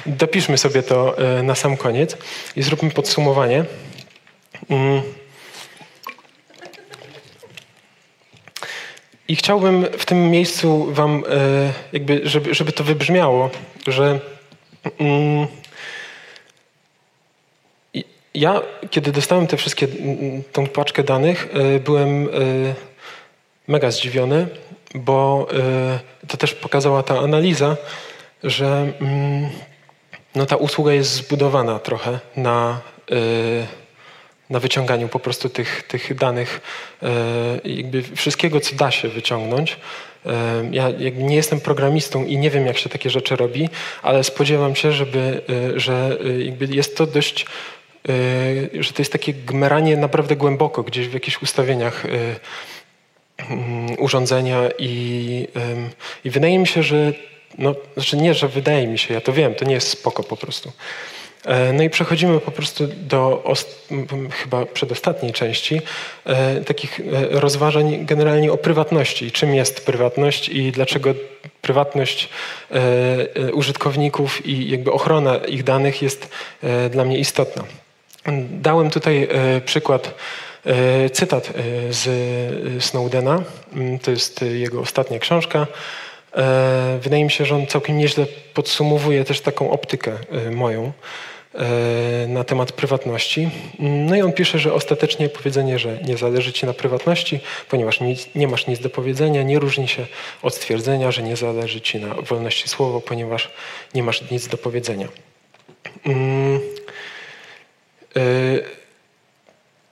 [0.07, 2.17] dopiszmy sobie to na sam koniec
[2.57, 3.65] i zróbmy podsumowanie.
[4.71, 5.03] Mm.
[9.29, 13.51] I chciałbym w tym miejscu Wam, e, jakby, żeby, żeby to wybrzmiało,
[13.87, 14.21] że
[14.99, 15.47] mm,
[18.35, 19.89] ja, kiedy dostałem te wszystkie,
[20.53, 21.49] tą paczkę danych,
[21.85, 22.29] byłem
[23.69, 24.47] mega zdziwiony,
[24.95, 25.49] bo
[26.29, 27.77] to też pokazała ta analiza,
[28.45, 29.51] że mm,
[30.35, 32.81] no, ta usługa jest zbudowana trochę na
[34.51, 36.61] na wyciąganiu po prostu tych, tych danych,
[37.03, 37.09] e,
[37.65, 39.77] jakby wszystkiego, co da się wyciągnąć.
[40.27, 43.69] E, ja nie jestem programistą i nie wiem, jak się takie rzeczy robi,
[44.03, 45.43] ale spodziewam się, żeby,
[45.75, 47.47] e, że jakby jest to dość,
[48.81, 52.07] że to jest takie gmeranie naprawdę głęboko, gdzieś w jakichś ustawieniach
[53.39, 55.49] mm, urządzenia i,
[56.25, 57.13] i wydaje mi się, że
[57.59, 60.37] no, znaczy nie, że wydaje mi się, ja to wiem, to nie jest spoko po
[60.37, 60.73] prostu.
[61.45, 63.45] E, no i przechodzimy po prostu do
[64.31, 65.81] chyba przedostatniej części
[66.27, 67.05] e, takich e,
[67.41, 69.33] rozważań generalnie o prywatności.
[69.33, 71.15] Czym jest prywatność i dlaczego
[71.63, 72.29] prywatność
[73.53, 76.29] użytkowników i jakby ochrona ich danych jest
[76.91, 77.65] dla mnie istotna.
[78.51, 79.29] Dałem tutaj
[79.65, 80.15] przykład,
[81.13, 81.53] cytat
[81.91, 82.05] z
[82.85, 83.43] Snowdena.
[83.75, 85.67] Mm, to jest jego ostatnia książka.
[87.01, 90.13] Wydaje mi się, że on całkiem nieźle podsumowuje też taką optykę
[90.51, 90.93] moją.
[91.55, 93.51] E, na temat prywatności.
[93.79, 97.41] No i on pisze, że ostatecznie powiedzenie, że nie zależy ci na prywatności,
[97.71, 98.01] ponieważ
[98.35, 100.07] nie masz nic do powiedzenia, nie różni się
[100.43, 103.51] od stwierdzenia, że nie zależy ci na wolności słowa, ponieważ
[103.95, 105.09] nie masz nic do powiedzenia.
[106.07, 106.61] Mm,
[108.17, 108.21] e,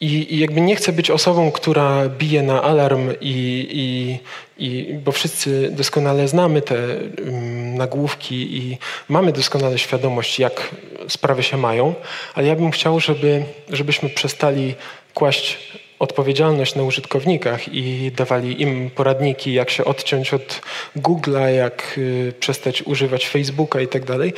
[0.00, 4.18] i, I, jakby nie chcę być osobą, która bije na alarm, i, i,
[4.66, 6.76] i, bo wszyscy doskonale znamy te
[7.24, 10.70] um, nagłówki i mamy doskonale świadomość, jak
[11.08, 11.94] sprawy się mają,
[12.34, 14.74] ale ja bym chciał, żeby, żebyśmy przestali
[15.14, 15.58] kłaść
[15.98, 20.60] odpowiedzialność na użytkownikach i dawali im poradniki, jak się odciąć od
[20.96, 24.32] Google'a, jak y, przestać używać Facebooka i tak dalej,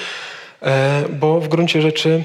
[0.63, 2.23] e, bo w gruncie rzeczy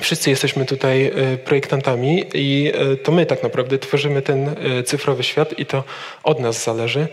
[0.00, 5.22] Wszyscy jesteśmy tutaj e, projektantami i e, to my tak naprawdę tworzymy ten e, cyfrowy
[5.22, 5.84] świat i to
[6.22, 7.08] od nas zależy,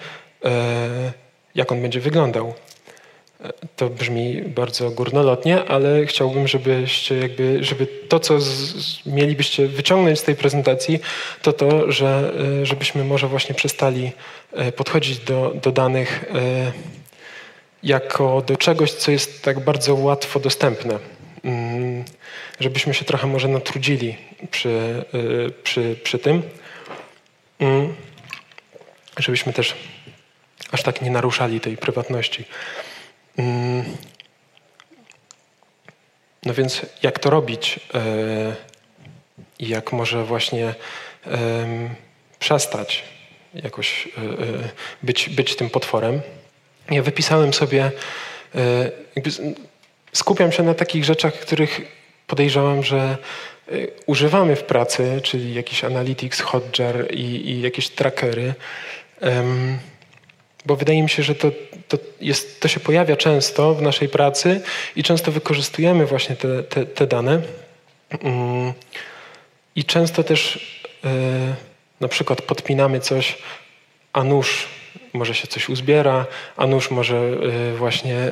[1.56, 2.54] jak on będzie wyglądał.
[3.76, 8.76] To brzmi bardzo górnolotnie, ale chciałbym, żebyście jakby, żeby to, co z,
[9.06, 11.00] mielibyście wyciągnąć z tej prezentacji,
[11.42, 14.12] to to, że żebyśmy może właśnie przestali
[14.76, 16.26] podchodzić do, do danych
[17.84, 21.00] jako do czegoś, co jest tak bardzo łatwo dostępne.
[21.44, 22.04] Mm,
[22.60, 24.18] żebyśmy się trochę może natrudzili
[24.52, 25.06] przy,
[25.64, 26.42] przy, przy tym,
[27.60, 27.96] mm,
[29.18, 29.76] żebyśmy też
[30.72, 32.46] aż tak nie naruszali tej prywatności.
[33.38, 33.84] Mm.
[36.46, 38.56] No więc jak to robić y,
[39.60, 40.74] i jak może właśnie
[42.40, 43.04] przestać
[43.54, 44.10] jakoś y,
[45.04, 46.22] być, być tym potworem.
[46.92, 47.92] Ja wypisałem sobie,
[50.14, 51.82] skupiam się na takich rzeczach, których
[52.28, 53.18] podejrzewam, że
[54.06, 58.54] używamy w pracy, czyli jakiś Analytics, Hotjar i, i jakieś trackery,
[60.66, 61.52] bo wydaje mi się, że to,
[61.88, 64.62] to, jest, to się pojawia często w naszej pracy
[64.96, 67.42] i często wykorzystujemy właśnie te, te, te dane.
[68.24, 68.74] Um,
[69.76, 70.56] I często też
[71.06, 71.10] y,
[72.00, 73.38] na przykład podpinamy coś,
[74.14, 74.68] a nóż
[75.14, 76.26] może się coś uzbiera,
[76.58, 77.18] a nóż może
[77.74, 78.32] y, właśnie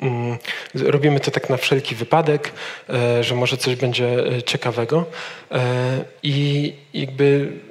[0.00, 0.38] Mm,
[0.74, 2.52] robimy to tak na wszelki wypadek,
[2.88, 5.04] e, że może coś będzie e, ciekawego
[5.52, 7.65] e, i jakby mm,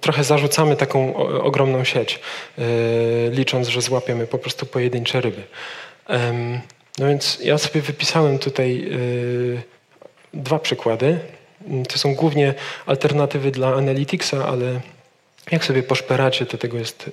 [0.00, 2.20] trochę zarzucamy taką ogromną sieć,
[3.30, 5.42] licząc, że złapiemy po prostu pojedyncze ryby.
[6.98, 8.90] No więc ja sobie wypisałem tutaj
[10.34, 11.18] dwa przykłady.
[11.66, 12.54] Mm, to są głównie
[12.86, 14.80] alternatywy dla Analyticsa, ale
[15.50, 17.10] jak sobie poszperacie, to tego jest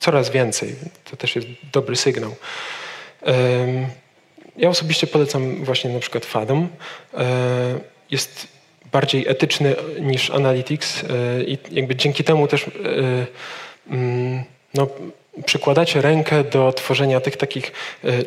[0.00, 0.74] coraz więcej.
[1.10, 2.34] To też jest dobry sygnał.
[4.56, 6.68] Ja osobiście polecam właśnie na przykład Fathom.
[7.14, 7.24] E,
[8.10, 8.48] jest
[8.94, 11.06] bardziej etyczny niż Analytics e,
[11.44, 12.70] i jakby dzięki temu też e,
[13.90, 14.42] mm,
[14.74, 14.86] no,
[15.46, 17.72] przykładacie rękę do tworzenia tych takich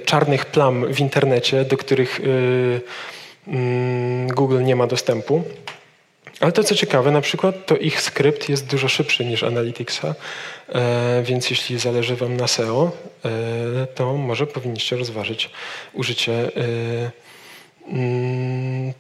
[0.06, 2.22] czarnych plam w internecie, do których
[3.48, 5.44] mm, Google nie ma dostępu.
[6.40, 10.16] Ale to co ciekawe, na przykład to ich skrypt jest dużo szybszy niż Analyticsa,
[10.70, 12.92] e, więc jeśli zależy Wam na SEO,
[13.26, 15.50] e, to może powinniście rozważyć
[15.94, 16.50] użycie e,
[17.88, 18.94] mm,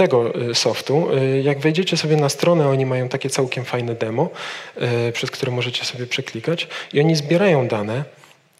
[0.00, 1.08] tego softu.
[1.42, 4.28] Jak wejdziecie sobie na stronę, oni mają takie całkiem fajne demo,
[5.12, 8.04] przez które możecie sobie przeklikać i oni zbierają dane,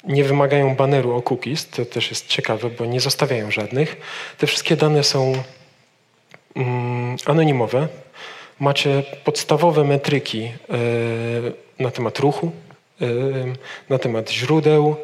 [0.05, 3.97] nie wymagają baneru o cookies, to też jest ciekawe, bo nie zostawiają żadnych.
[4.39, 5.43] Te wszystkie dane są
[6.57, 7.89] Mm, anonimowe.
[8.61, 10.53] Macie podstawowe metryki
[11.79, 12.53] na temat ruchu,
[13.89, 14.97] na temat źródeł,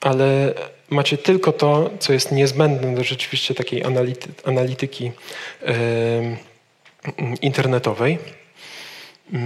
[0.00, 0.54] ale,
[0.90, 5.12] macie tylko to, co jest niezbędne do rzeczywiście takiej anality, analityki
[7.40, 8.18] internetowej.
[9.32, 9.38] Yy.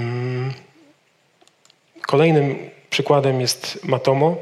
[2.06, 4.36] Kolejnym przykładem jest Matomo.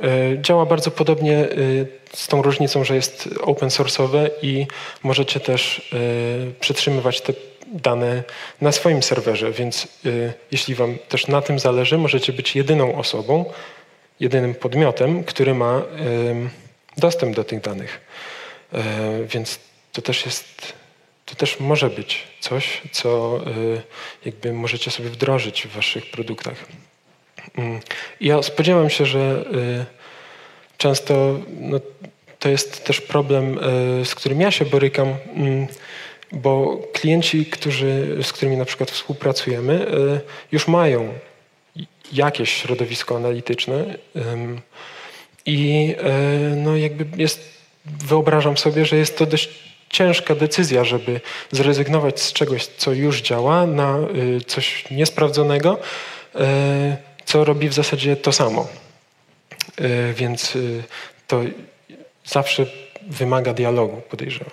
[0.00, 4.66] Yy, działa bardzo podobnie y, z tą różnicą, że jest open source'owe i
[5.02, 7.32] możecie też y, przetrzymywać te
[7.66, 8.22] dane
[8.60, 9.88] na swoim serwerze, więc
[10.50, 13.44] jeśli Wam też na tym zależy, możecie być jedyną osobą,
[14.20, 15.82] jedynym podmiotem, który ma
[16.96, 18.00] dostęp do tych danych.
[18.72, 19.58] E, więc
[19.92, 20.72] to też jest,
[21.24, 23.50] to też może być coś, co e,
[24.24, 26.64] jakby możecie sobie wdrożyć w waszych produktach.
[27.58, 27.80] Mm.
[28.20, 29.86] Ja spodziewam się, że e,
[30.78, 31.80] często no,
[32.38, 33.58] to jest też problem,
[34.04, 35.66] z którym ja się borykam, mm,
[36.32, 39.86] bo klienci, którzy, z którymi na przykład współpracujemy,
[40.52, 41.14] już mają
[42.12, 43.84] jakieś środowisko analityczne
[45.46, 46.12] i e,
[46.56, 47.54] no jakby jest,
[47.86, 49.48] wyobrażam sobie, że jest to dość
[49.94, 53.98] ciężka decyzja, żeby zrezygnować z czegoś, co już działa, na
[54.36, 55.78] y, coś niesprawdzonego,
[56.34, 58.68] e, co robi w zasadzie to samo.
[59.78, 60.82] E, więc y,
[61.26, 61.40] to
[62.24, 62.66] zawsze
[63.02, 64.50] wymaga dialogu, podejrzewam.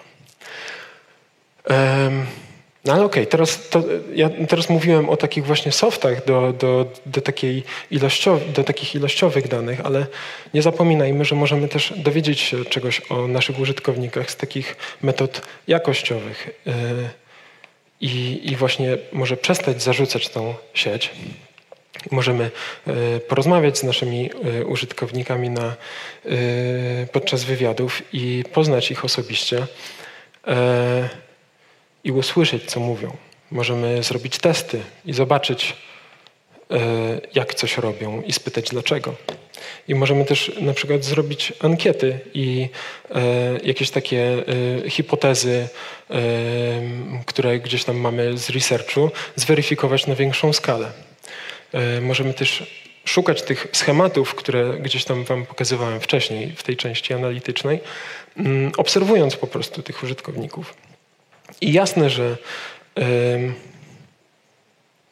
[2.86, 3.70] No ale okej, okay, teraz,
[4.14, 7.64] ja teraz mówiłem o takich właśnie softach do, do, do, takiej
[8.56, 10.06] do takich ilościowych danych, ale
[10.54, 16.50] nie zapominajmy, że możemy też dowiedzieć się czegoś o naszych użytkownikach z takich metod jakościowych
[16.66, 16.74] yy,
[18.02, 21.12] i, i właśnie może przestać zarzucać tą sieć.
[22.12, 22.52] Możemy
[22.88, 25.76] yy, porozmawiać z naszymi yy, użytkownikami na,
[27.12, 29.68] podczas wywiadów i poznać ich osobiście
[32.04, 33.18] i usłyszeć, co mówią.
[33.52, 35.76] Możemy zrobić testy i zobaczyć,
[36.72, 36.78] e,
[37.36, 39.16] jak coś robią i spytać dlaczego.
[39.88, 42.70] I możemy też na przykład zrobić ankiety i
[43.16, 43.22] e,
[43.64, 44.44] jakieś takie
[44.86, 45.68] e, hipotezy,
[47.26, 50.92] które gdzieś tam mamy z researchu, zweryfikować na większą skalę.
[52.02, 52.64] Możemy też
[53.06, 57.80] szukać tych schematów, które gdzieś tam Wam pokazywałem wcześniej w tej części analitycznej,
[58.38, 60.74] mm, obserwując po prostu tych użytkowników.
[61.62, 62.38] I jasne, że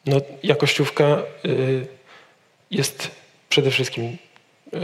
[0.06, 1.86] no, jakościówka y,
[2.70, 3.10] jest
[3.48, 4.76] przede wszystkim y,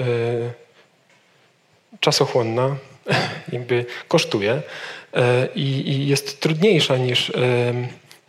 [2.01, 2.77] czasochłonna,
[3.53, 5.21] jakby kosztuje y,
[5.55, 7.33] i jest trudniejsza niż,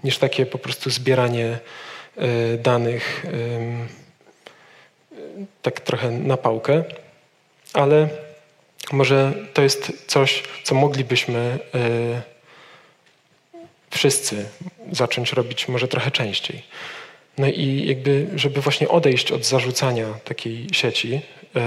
[0.04, 1.60] niż takie po prostu zbieranie
[2.60, 3.26] danych
[5.62, 6.84] tak trochę na pałkę,
[7.74, 8.10] ale
[8.92, 11.60] może to jest coś, co moglibyśmy
[13.90, 14.46] wszyscy
[14.92, 16.64] zacząć robić może trochę częściej.
[17.38, 21.62] No i jakby, żeby właśnie odejść od zarzucania takiej sieci yy,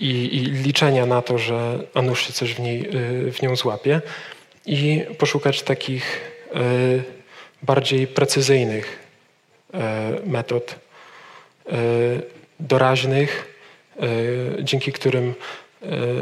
[0.00, 4.00] i, liczenia na to, że a nuż się coś w, niej, yy, w nią złapie
[4.66, 6.20] i poszukać takich
[6.54, 7.02] yy,
[7.62, 9.04] bardziej precyzyjnych
[10.26, 10.76] metod,
[12.60, 13.56] doraźnych,
[14.62, 15.34] dzięki którym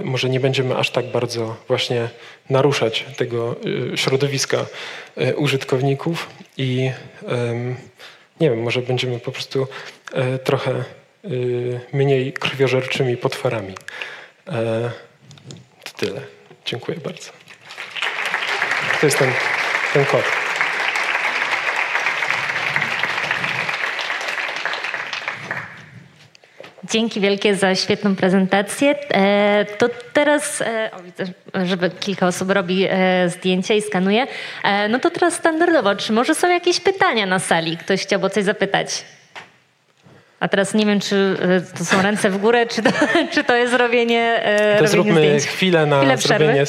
[0.05, 2.09] może nie będziemy aż tak bardzo właśnie
[2.51, 3.57] naruszać tego
[3.93, 4.67] e, środowiska
[5.17, 6.91] e, użytkowników i
[8.41, 9.67] nie wiem, może będziemy po prostu
[10.45, 10.85] trochę
[11.93, 13.75] mniej krwiożerczymi potworami.
[15.85, 16.21] To tyle.
[16.65, 17.31] Dziękuję bardzo.
[19.01, 19.33] To jest ten,
[19.95, 20.42] ten kod.
[26.93, 28.95] Dzięki wielkie za świetną prezentację.
[29.15, 31.25] E, to teraz, e, o, widzę,
[31.65, 34.27] żeby kilka osób robi e, zdjęcia i skanuje.
[34.89, 37.77] No to teraz standardowo, czy może są jakieś pytania na sali?
[37.77, 39.05] Ktoś chciałby coś zapytać?
[40.41, 41.37] A teraz nie wiem, czy
[41.79, 42.91] to są ręce w górę, czy to,
[43.35, 45.45] czy to jest robienie, to robienie zróbmy zdjęć.
[45.45, 46.65] chwilę na Chwilę zrobienie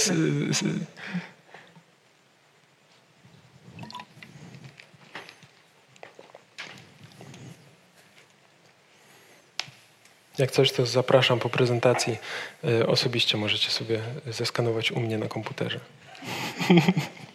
[10.43, 12.17] Jak coś, to zapraszam po prezentacji.
[12.63, 15.79] E, osobiście możecie sobie zeskanować u mnie na komputerze.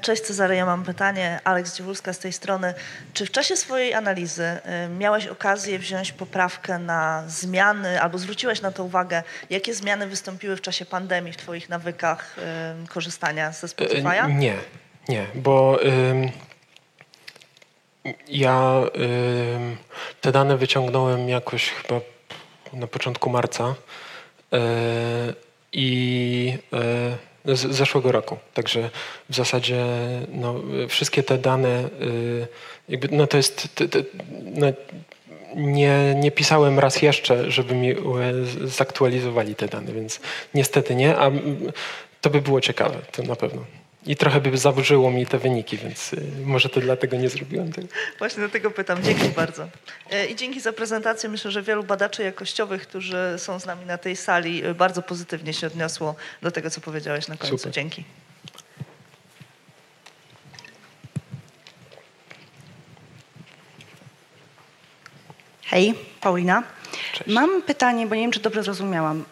[0.00, 1.40] cześć Cezary, ja mam pytanie.
[1.44, 2.74] Aleks Dziewulska z tej strony.
[3.12, 8.72] Czy w czasie swojej analizy e, miałeś okazję wziąć poprawkę na zmiany albo zwróciłeś na
[8.72, 12.36] to uwagę, jakie zmiany wystąpiły w czasie pandemii w Twoich nawykach
[12.88, 14.36] korzystania ze Spotify'a?
[14.36, 14.54] Nie,
[15.08, 15.78] nie, bo
[18.28, 18.82] ja
[20.20, 22.00] te dane wyciągnąłem jakoś chyba
[22.72, 23.74] na początku marca
[24.52, 24.58] e,
[25.72, 26.58] i
[27.46, 28.36] z zeszłego roku.
[28.54, 28.90] Także
[29.30, 29.84] w zasadzie
[30.28, 30.54] no,
[30.88, 32.46] wszystkie te dane, y,
[32.88, 34.02] jakby, no to jest, t, t,
[34.42, 34.66] no,
[35.56, 37.96] nie, nie pisałem raz jeszcze, żeby mi e,
[38.64, 40.20] zaktualizowali te dane, więc
[40.54, 41.30] niestety nie, a
[42.20, 43.64] to by było ciekawe, to na pewno.
[44.06, 47.88] I trochę by zaburzyło mi te wyniki, więc y, może to dlatego nie zrobiłem tego.
[48.18, 49.02] Właśnie do tego pytam.
[49.02, 49.68] Dzięki bardzo.
[50.10, 51.28] E, I dzięki za prezentację.
[51.28, 55.52] Myślę, że wielu badaczy jakościowych, którzy są z nami na tej sali, e, bardzo pozytywnie
[55.52, 57.58] się odniosło do tego, co powiedziałeś na końcu.
[57.58, 57.72] Super.
[57.72, 58.04] Dzięki.
[65.62, 66.62] Hej, Paulina.
[67.16, 67.30] Cześć.
[67.30, 69.18] Mam pytanie, bo nie wiem, czy dobrze zrozumiałam.
[69.18, 69.24] Yy,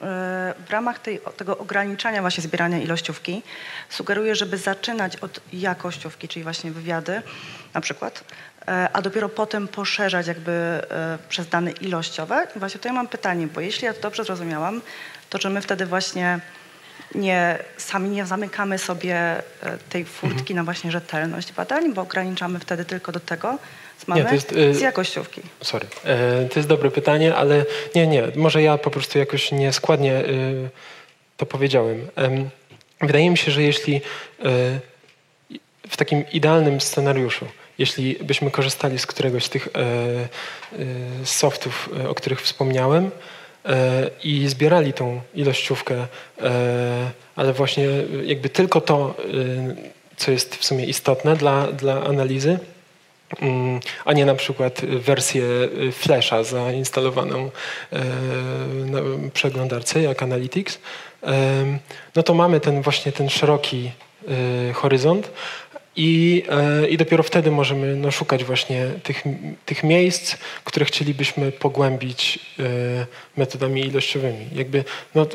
[0.67, 3.43] W ramach tej, tego ograniczania właśnie zbierania ilościówki
[3.89, 7.23] sugeruję, żeby zaczynać od jakościówki, czyli właśnie wywiady
[7.75, 8.25] na przykład,
[8.67, 12.47] yy, a dopiero potem poszerzać jakby yy, przez dane ilościowe.
[12.57, 14.81] I właśnie tutaj mam pytanie, bo jeśli ja to dobrze zrozumiałam,
[15.31, 16.41] to czy my wtedy właśnie
[17.15, 19.43] nie, sami nie zamykamy sobie e,
[19.89, 20.57] tej furtki Mhm.
[20.57, 23.59] na właśnie rzetelność badań, bo ograniczamy wtedy tylko do tego,
[24.07, 25.41] mamy Nie, to jest, y- z jakościówki.
[25.63, 25.87] Sorry.
[26.05, 27.65] E, To jest dobre pytanie, ale
[27.95, 28.23] nie, nie.
[28.37, 30.69] Może ja po prostu jakoś nieskładnie y,
[31.37, 32.09] to powiedziałem.
[32.17, 32.51] Em,
[33.01, 34.01] Wydaje mi się, że jeśli y,
[35.89, 37.47] w takim idealnym scenariuszu,
[37.79, 43.11] jeśli byśmy korzystali z któregoś z tych e, softów, e, o których wspomniałem
[44.25, 46.07] i zbierali tą ilościówkę,
[47.37, 47.87] ale właśnie
[48.25, 49.15] jakby tylko to,
[50.17, 52.59] co jest w sumie istotne dla, dla analizy,
[54.05, 57.51] a nie na przykład wersję y, Flasha zainstalowaną
[57.93, 58.05] e,
[58.85, 59.01] na
[59.33, 60.79] przeglądarce jak Analytics,
[62.17, 63.91] no to mamy ten właśnie ten szeroki
[64.71, 65.31] y, horyzont
[65.97, 69.23] i, e, i dopiero wtedy możemy no, szukać właśnie tych,
[69.67, 72.63] tych miejsc, które chcielibyśmy pogłębić e,
[73.37, 74.47] metodami ilościowymi.
[74.53, 75.27] Jakby no,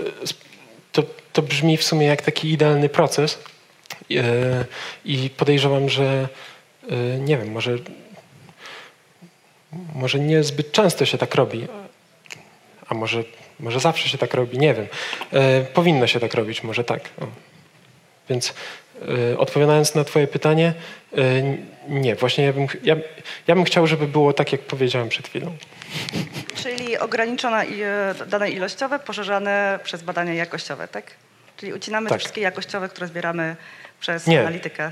[0.91, 3.39] to, to brzmi w sumie jak taki idealny proces
[5.05, 6.58] i podejrzewam, że Y,
[7.19, 7.71] nie wiem, może,
[9.95, 11.67] może niezbyt często się tak robi,
[12.87, 13.23] a może,
[13.59, 14.87] może zawsze się tak robi, nie wiem.
[15.33, 17.01] E, powinno się tak robić, może tak.
[17.21, 17.25] O.
[18.29, 18.53] Więc
[19.31, 20.73] e, odpowiadając na twoje pytanie,
[21.17, 21.21] e,
[21.89, 22.95] nie, właśnie ja bym, ja,
[23.47, 25.57] ja bym chciał, żeby było tak, jak powiedziałem przed chwilą.
[26.55, 31.11] Czyli ograniczone e, dane ilościowe, poszerzane przez badania jakościowe, tak?
[31.57, 32.19] Czyli ucinamy Tak.
[32.19, 33.55] wszystkie jakościowe, które zbieramy
[33.99, 34.39] przez Nie.
[34.39, 34.91] analitykę.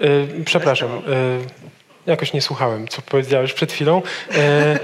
[0.00, 1.00] E, przepraszam, e,
[2.06, 4.02] jakoś nie słuchałem, co powiedziałeś przed chwilą.
[4.34, 4.78] E,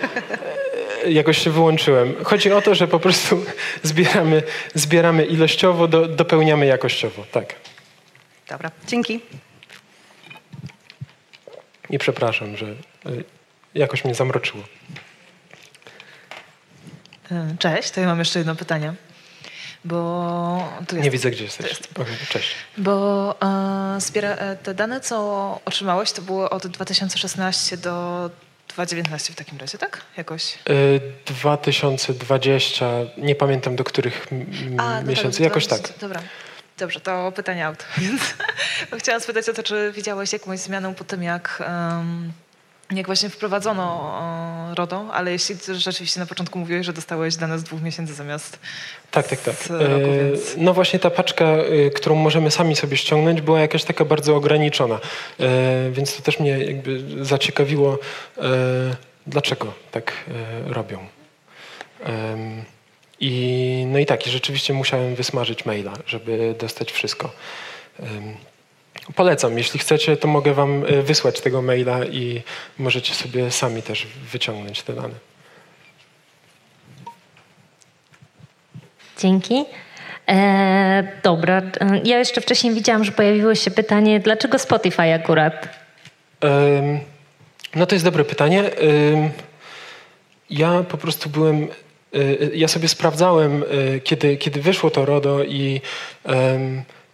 [1.09, 2.25] jakoś się wyłączyłem.
[2.25, 3.45] Chodzi o to, że po prostu
[3.83, 4.43] zbieramy,
[4.75, 7.25] zbieramy ilościowo, do, dopełniamy jakościowo.
[7.33, 7.55] Tak.
[8.49, 9.21] Dobra, dzięki.
[11.91, 12.75] I przepraszam, że e,
[13.75, 14.65] jakoś mnie zamroczyło.
[17.59, 18.95] Cześć, to ja mam jeszcze jedno pytanie.
[19.85, 21.05] Bo jest.
[21.05, 21.67] Nie widzę, gdzie jesteś.
[21.69, 21.89] jest.
[22.29, 22.55] Cześć.
[22.79, 23.35] Bo
[23.97, 28.31] e, zbiera, e, te dane, co otrzymałeś, to było od 2016 do
[28.69, 30.01] 2019 w takim razie, tak?
[30.17, 30.55] Jakoś.
[30.55, 32.87] E, 2020,
[33.19, 35.99] nie pamiętam do których m- no miesięcy, tak, jakoś dobra, tak.
[35.99, 36.21] Dobra.
[36.79, 37.85] Dobrze, to pytanie out.
[37.99, 38.21] Więc
[38.99, 41.63] chciałam spytać o to, czy widziałeś jakąś zmianę po tym, jak,
[42.93, 44.13] jak właśnie wprowadzono
[44.75, 48.59] RODO, ale jeśli rzeczywiście na początku mówiłeś, że dostałeś dane z dwóch miesięcy zamiast
[49.11, 49.55] Tak, tak, tak.
[49.55, 50.55] z roku, E, więc...
[50.57, 55.01] No właśnie ta paczka, e, którą możemy sami sobie ściągnąć, była jakaś taka bardzo ograniczona.
[55.41, 57.99] E, Więc to też mnie jakby zaciekawiło,
[59.27, 60.13] dlaczego tak
[60.67, 61.07] robią.
[63.21, 67.31] I, no i tak, i rzeczywiście musiałem wysmażyć maila, żeby dostać wszystko.
[69.15, 72.43] Polecam, jeśli chcecie, to mogę wam e, wysłać tego maila i
[72.79, 75.15] możecie sobie sami też wyciągnąć te dane.
[79.19, 79.65] Dzięki.
[80.29, 85.69] E, dobra, e, ja jeszcze wcześniej widziałam, że pojawiło się pytanie, dlaczego Spotify akurat?
[87.75, 88.71] No to jest dobre pytanie.
[90.51, 91.69] Ja po prostu byłem,
[92.15, 92.19] e,
[92.55, 95.81] ja sobie sprawdzałem, e, kiedy, kiedy wyszło to RODO i,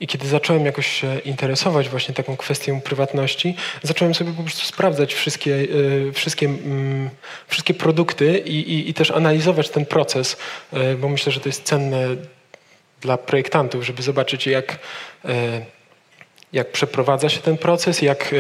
[0.05, 5.15] i kiedy zacząłem jakoś się interesować właśnie taką kwestią prywatności, zacząłem sobie po prostu sprawdzać
[5.15, 5.67] wszystkie,
[6.09, 7.11] e, wszystkie, mm,
[7.49, 10.37] wszystkie produkty i, i, i też analizować ten proces,
[10.73, 12.07] e, bo myślę, że to jest cenne
[13.01, 14.79] dla projektantów, żeby zobaczyć jak,
[15.25, 15.65] e,
[16.53, 18.35] jak przeprowadza się ten proces, jak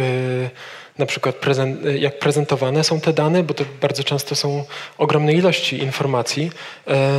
[0.99, 4.65] na przykład prezen- e, jak prezentowane są te dane, bo to bardzo często są
[4.99, 6.51] ogromne ilości informacji,
[6.87, 7.11] e,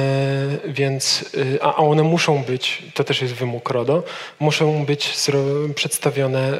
[0.65, 1.25] więc
[1.57, 4.03] e, a one muszą być, to też jest wymóg RODO,
[4.39, 5.13] muszą być
[5.75, 6.59] przedstawione e,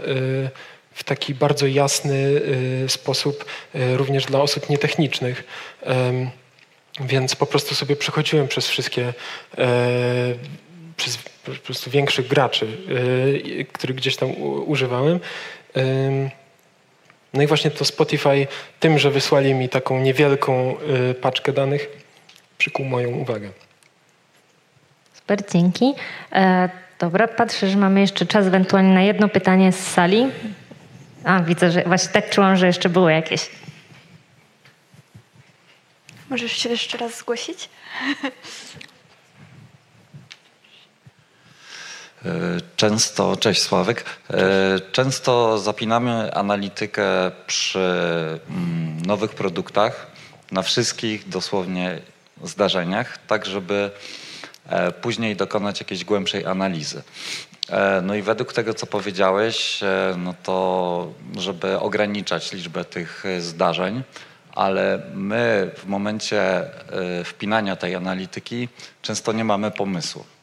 [0.91, 2.41] w taki bardzo jasny
[2.88, 5.43] sposób również dla osób nietechnicznych.
[6.99, 9.13] Więc po prostu sobie przechodziłem przez wszystkie
[10.97, 12.68] przez po prostu większych graczy,
[13.74, 15.20] których gdzieś tam używałem.
[17.36, 18.48] No i właśnie to Spotify
[18.80, 21.88] tym, że wysłali mi taką niewielką yy, paczkę danych,
[22.58, 23.50] przykuł moją uwagę.
[25.14, 25.94] Super, dzięki.
[26.32, 26.70] E,
[27.00, 30.28] dobra, patrzę, że mamy jeszcze czas ewentualnie na jedno pytanie z sali.
[31.24, 33.50] A, widzę, że właśnie tak czułam, że jeszcze było jakieś.
[36.30, 37.70] Możesz się jeszcze raz zgłosić?
[42.15, 42.15] E,
[42.76, 47.80] Często, cześć Sławek, E, często zapinamy analitykę przy
[48.50, 50.08] mm, nowych produktach
[50.52, 52.00] na wszystkich dosłownie
[52.44, 53.92] zdarzeniach, tak żeby
[54.70, 57.04] e, później dokonać jakiejś głębszej analizy.
[57.70, 63.42] E, No i według tego, co powiedziałeś, e, no to żeby ograniczać liczbę tych e,
[63.42, 64.04] zdarzeń,
[64.52, 68.70] ale my w momencie e, wpinania tej analityki
[69.02, 70.35] często nie mamy pomysłu.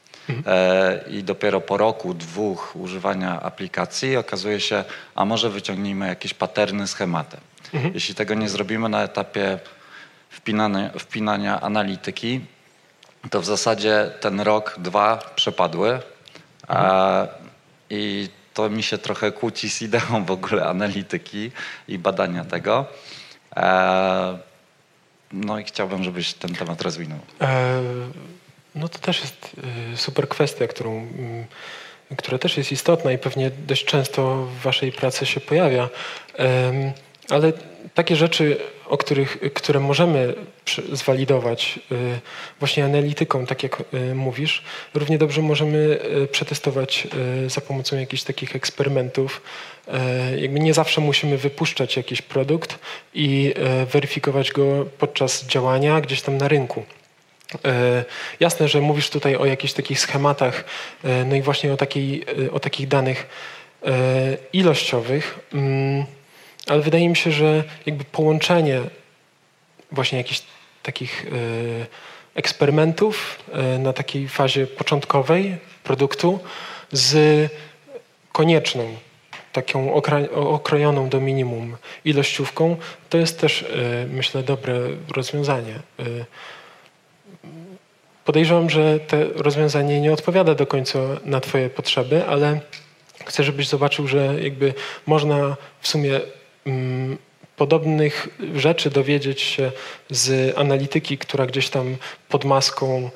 [0.47, 6.87] E, I dopiero po roku, dwóch używania aplikacji okazuje się, a może wyciągnijmy jakieś paterny,
[6.87, 7.37] schematy.
[7.95, 9.59] Jeśli tego nie zrobimy na etapie
[10.31, 12.41] wpinania, wpinania analityki,
[13.31, 16.01] to w zasadzie ten rok, dwa przepadły.
[17.91, 21.51] I to mi się trochę kłóci z ideą w ogóle analityki
[21.89, 22.87] i badania tego.
[23.57, 24.39] E,
[25.33, 27.19] no i chciałbym, żebyś ten temat rozwinął.
[27.41, 27.81] E,
[28.75, 29.51] No to też jest
[29.93, 31.47] e, super kwestia, którą, mm,
[32.17, 35.89] która też jest istotna i pewnie dość często w waszej pracy się pojawia.
[37.29, 37.53] Ale
[37.95, 38.57] takie rzeczy,
[38.87, 40.35] o których, które możemy
[40.93, 41.95] zwalidować e,
[42.59, 44.63] właśnie analityką, tak jak e, mówisz,
[44.95, 45.99] równie dobrze możemy
[46.33, 47.09] przetestować
[47.47, 49.43] za pomocą jakichś takich eksperymentów.
[49.89, 52.79] E, Jakby nie zawsze musimy wypuszczać jakiś produkt
[53.15, 56.85] i e, weryfikować go podczas działania gdzieś tam na rynku.
[57.65, 58.05] E,
[58.41, 60.65] Jasne, że mówisz tutaj o jakichś takich schematach,
[61.05, 63.27] e, no i właśnie o, takiej, e, o takich danych
[64.53, 66.05] ilościowych, mm,
[66.67, 68.81] ale wydaje mi się, że jakby połączenie
[69.93, 70.43] właśnie jakichś
[70.83, 71.27] takich
[72.35, 73.39] eksperymentów
[73.79, 76.41] na takiej fazie początkowej produktu
[76.93, 77.51] z
[78.33, 78.97] konieczną,
[79.53, 79.95] taką
[80.35, 82.77] okrojoną do minimum ilościówką,
[83.11, 83.65] to jest też,
[84.09, 84.81] myślę, dobre
[85.17, 85.75] rozwiązanie.
[88.25, 92.61] Podejrzewam, że to rozwiązanie nie odpowiada do końca na Twoje potrzeby, ale
[93.27, 94.75] chcę, żebyś zobaczył, że jakby
[95.07, 96.21] można w sumie
[96.67, 97.19] mm,
[97.57, 99.73] podobnych rzeczy dowiedzieć się
[100.11, 101.97] z analityki, która gdzieś tam
[102.29, 103.11] pod maską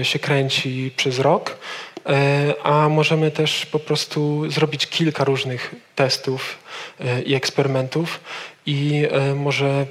[0.00, 1.58] e, się kręci przez rok,
[2.06, 6.58] e, a możemy też po prostu zrobić kilka różnych testów
[7.00, 8.20] e, i eksperymentów.
[8.66, 9.86] I może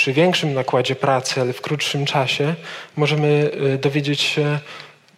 [0.00, 2.54] przy większym nakładzie pracy, ale w krótszym czasie
[2.96, 4.58] możemy y, dowiedzieć się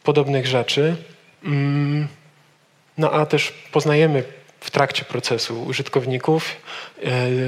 [0.02, 0.96] podobnych rzeczy.
[1.44, 2.08] Mm,
[2.98, 4.24] No a też poznajemy
[4.60, 6.56] w trakcie procesu użytkowników,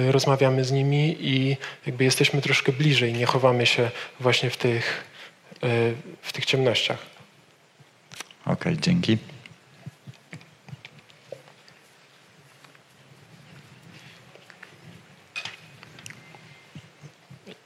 [0.08, 1.56] y, rozmawiamy z nimi i
[1.86, 5.04] jakby jesteśmy troszkę bliżej, nie chowamy się właśnie w tych,
[5.64, 6.98] y, w tych ciemnościach.
[8.46, 9.18] Okej, dzięki.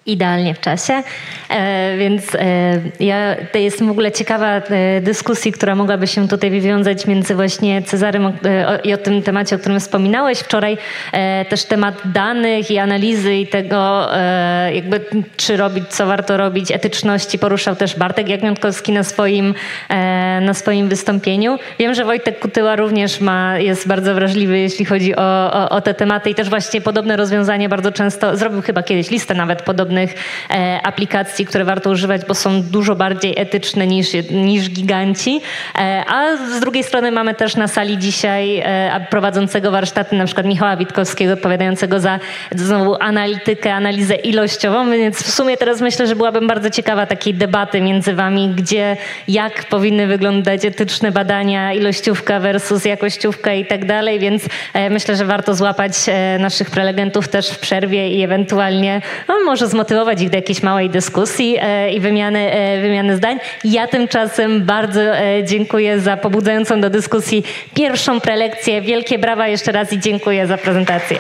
[0.09, 1.02] Idealnie w czasie,
[1.48, 2.38] e, więc e,
[3.00, 7.82] ja to jest w ogóle ciekawa e, dyskusji, która mogłaby się tutaj wywiązać między właśnie
[7.82, 8.32] Cezarym
[8.84, 10.78] i o tym temacie, o którym wspominałeś wczoraj,
[11.48, 14.09] też temat danych i analizy i tego
[14.72, 15.00] jakby
[15.36, 19.54] czy robić, co warto robić, etyczności poruszał też Bartek Jagniątkowski na swoim,
[20.41, 21.59] na swoim wystąpieniu.
[21.78, 25.95] Wiem, że Wojtek Kutyła również ma, jest bardzo wrażliwy, jeśli chodzi o, o, o te
[25.95, 30.14] tematy i też właśnie podobne rozwiązanie bardzo często, zrobił chyba kiedyś listę nawet podobnych
[30.51, 35.41] e, aplikacji, które warto używać, bo są dużo bardziej etyczne niż, niż giganci.
[35.78, 40.47] E, a z drugiej strony mamy też na sali dzisiaj e, prowadzącego warsztaty na przykład
[40.47, 42.18] Michała Witkowskiego, odpowiadającego za
[42.55, 47.80] znowu analitykę, analizę ilościową, więc w sumie teraz myślę, że byłabym bardzo ciekawa takiej debaty
[47.80, 48.97] między wami, gdzie,
[49.28, 50.28] jak powinny wyglądać
[50.64, 54.43] etyczne badania, ilościówka versus jakościówka i tak dalej, więc
[54.74, 59.68] e, myślę, że warto złapać e, naszych prelegentów też w przerwie i ewentualnie no, może
[59.68, 62.51] zmotywować ich do jakiejś małej dyskusji e, i wymiany,
[62.83, 63.39] wymiany zdań.
[63.64, 65.01] Ja tymczasem bardzo
[65.45, 68.83] dziękuję za pobudzającą do dyskusji pierwszą prelekcję.
[68.83, 71.18] Wielkie brawa jeszcze raz i dziękuję za prezentację.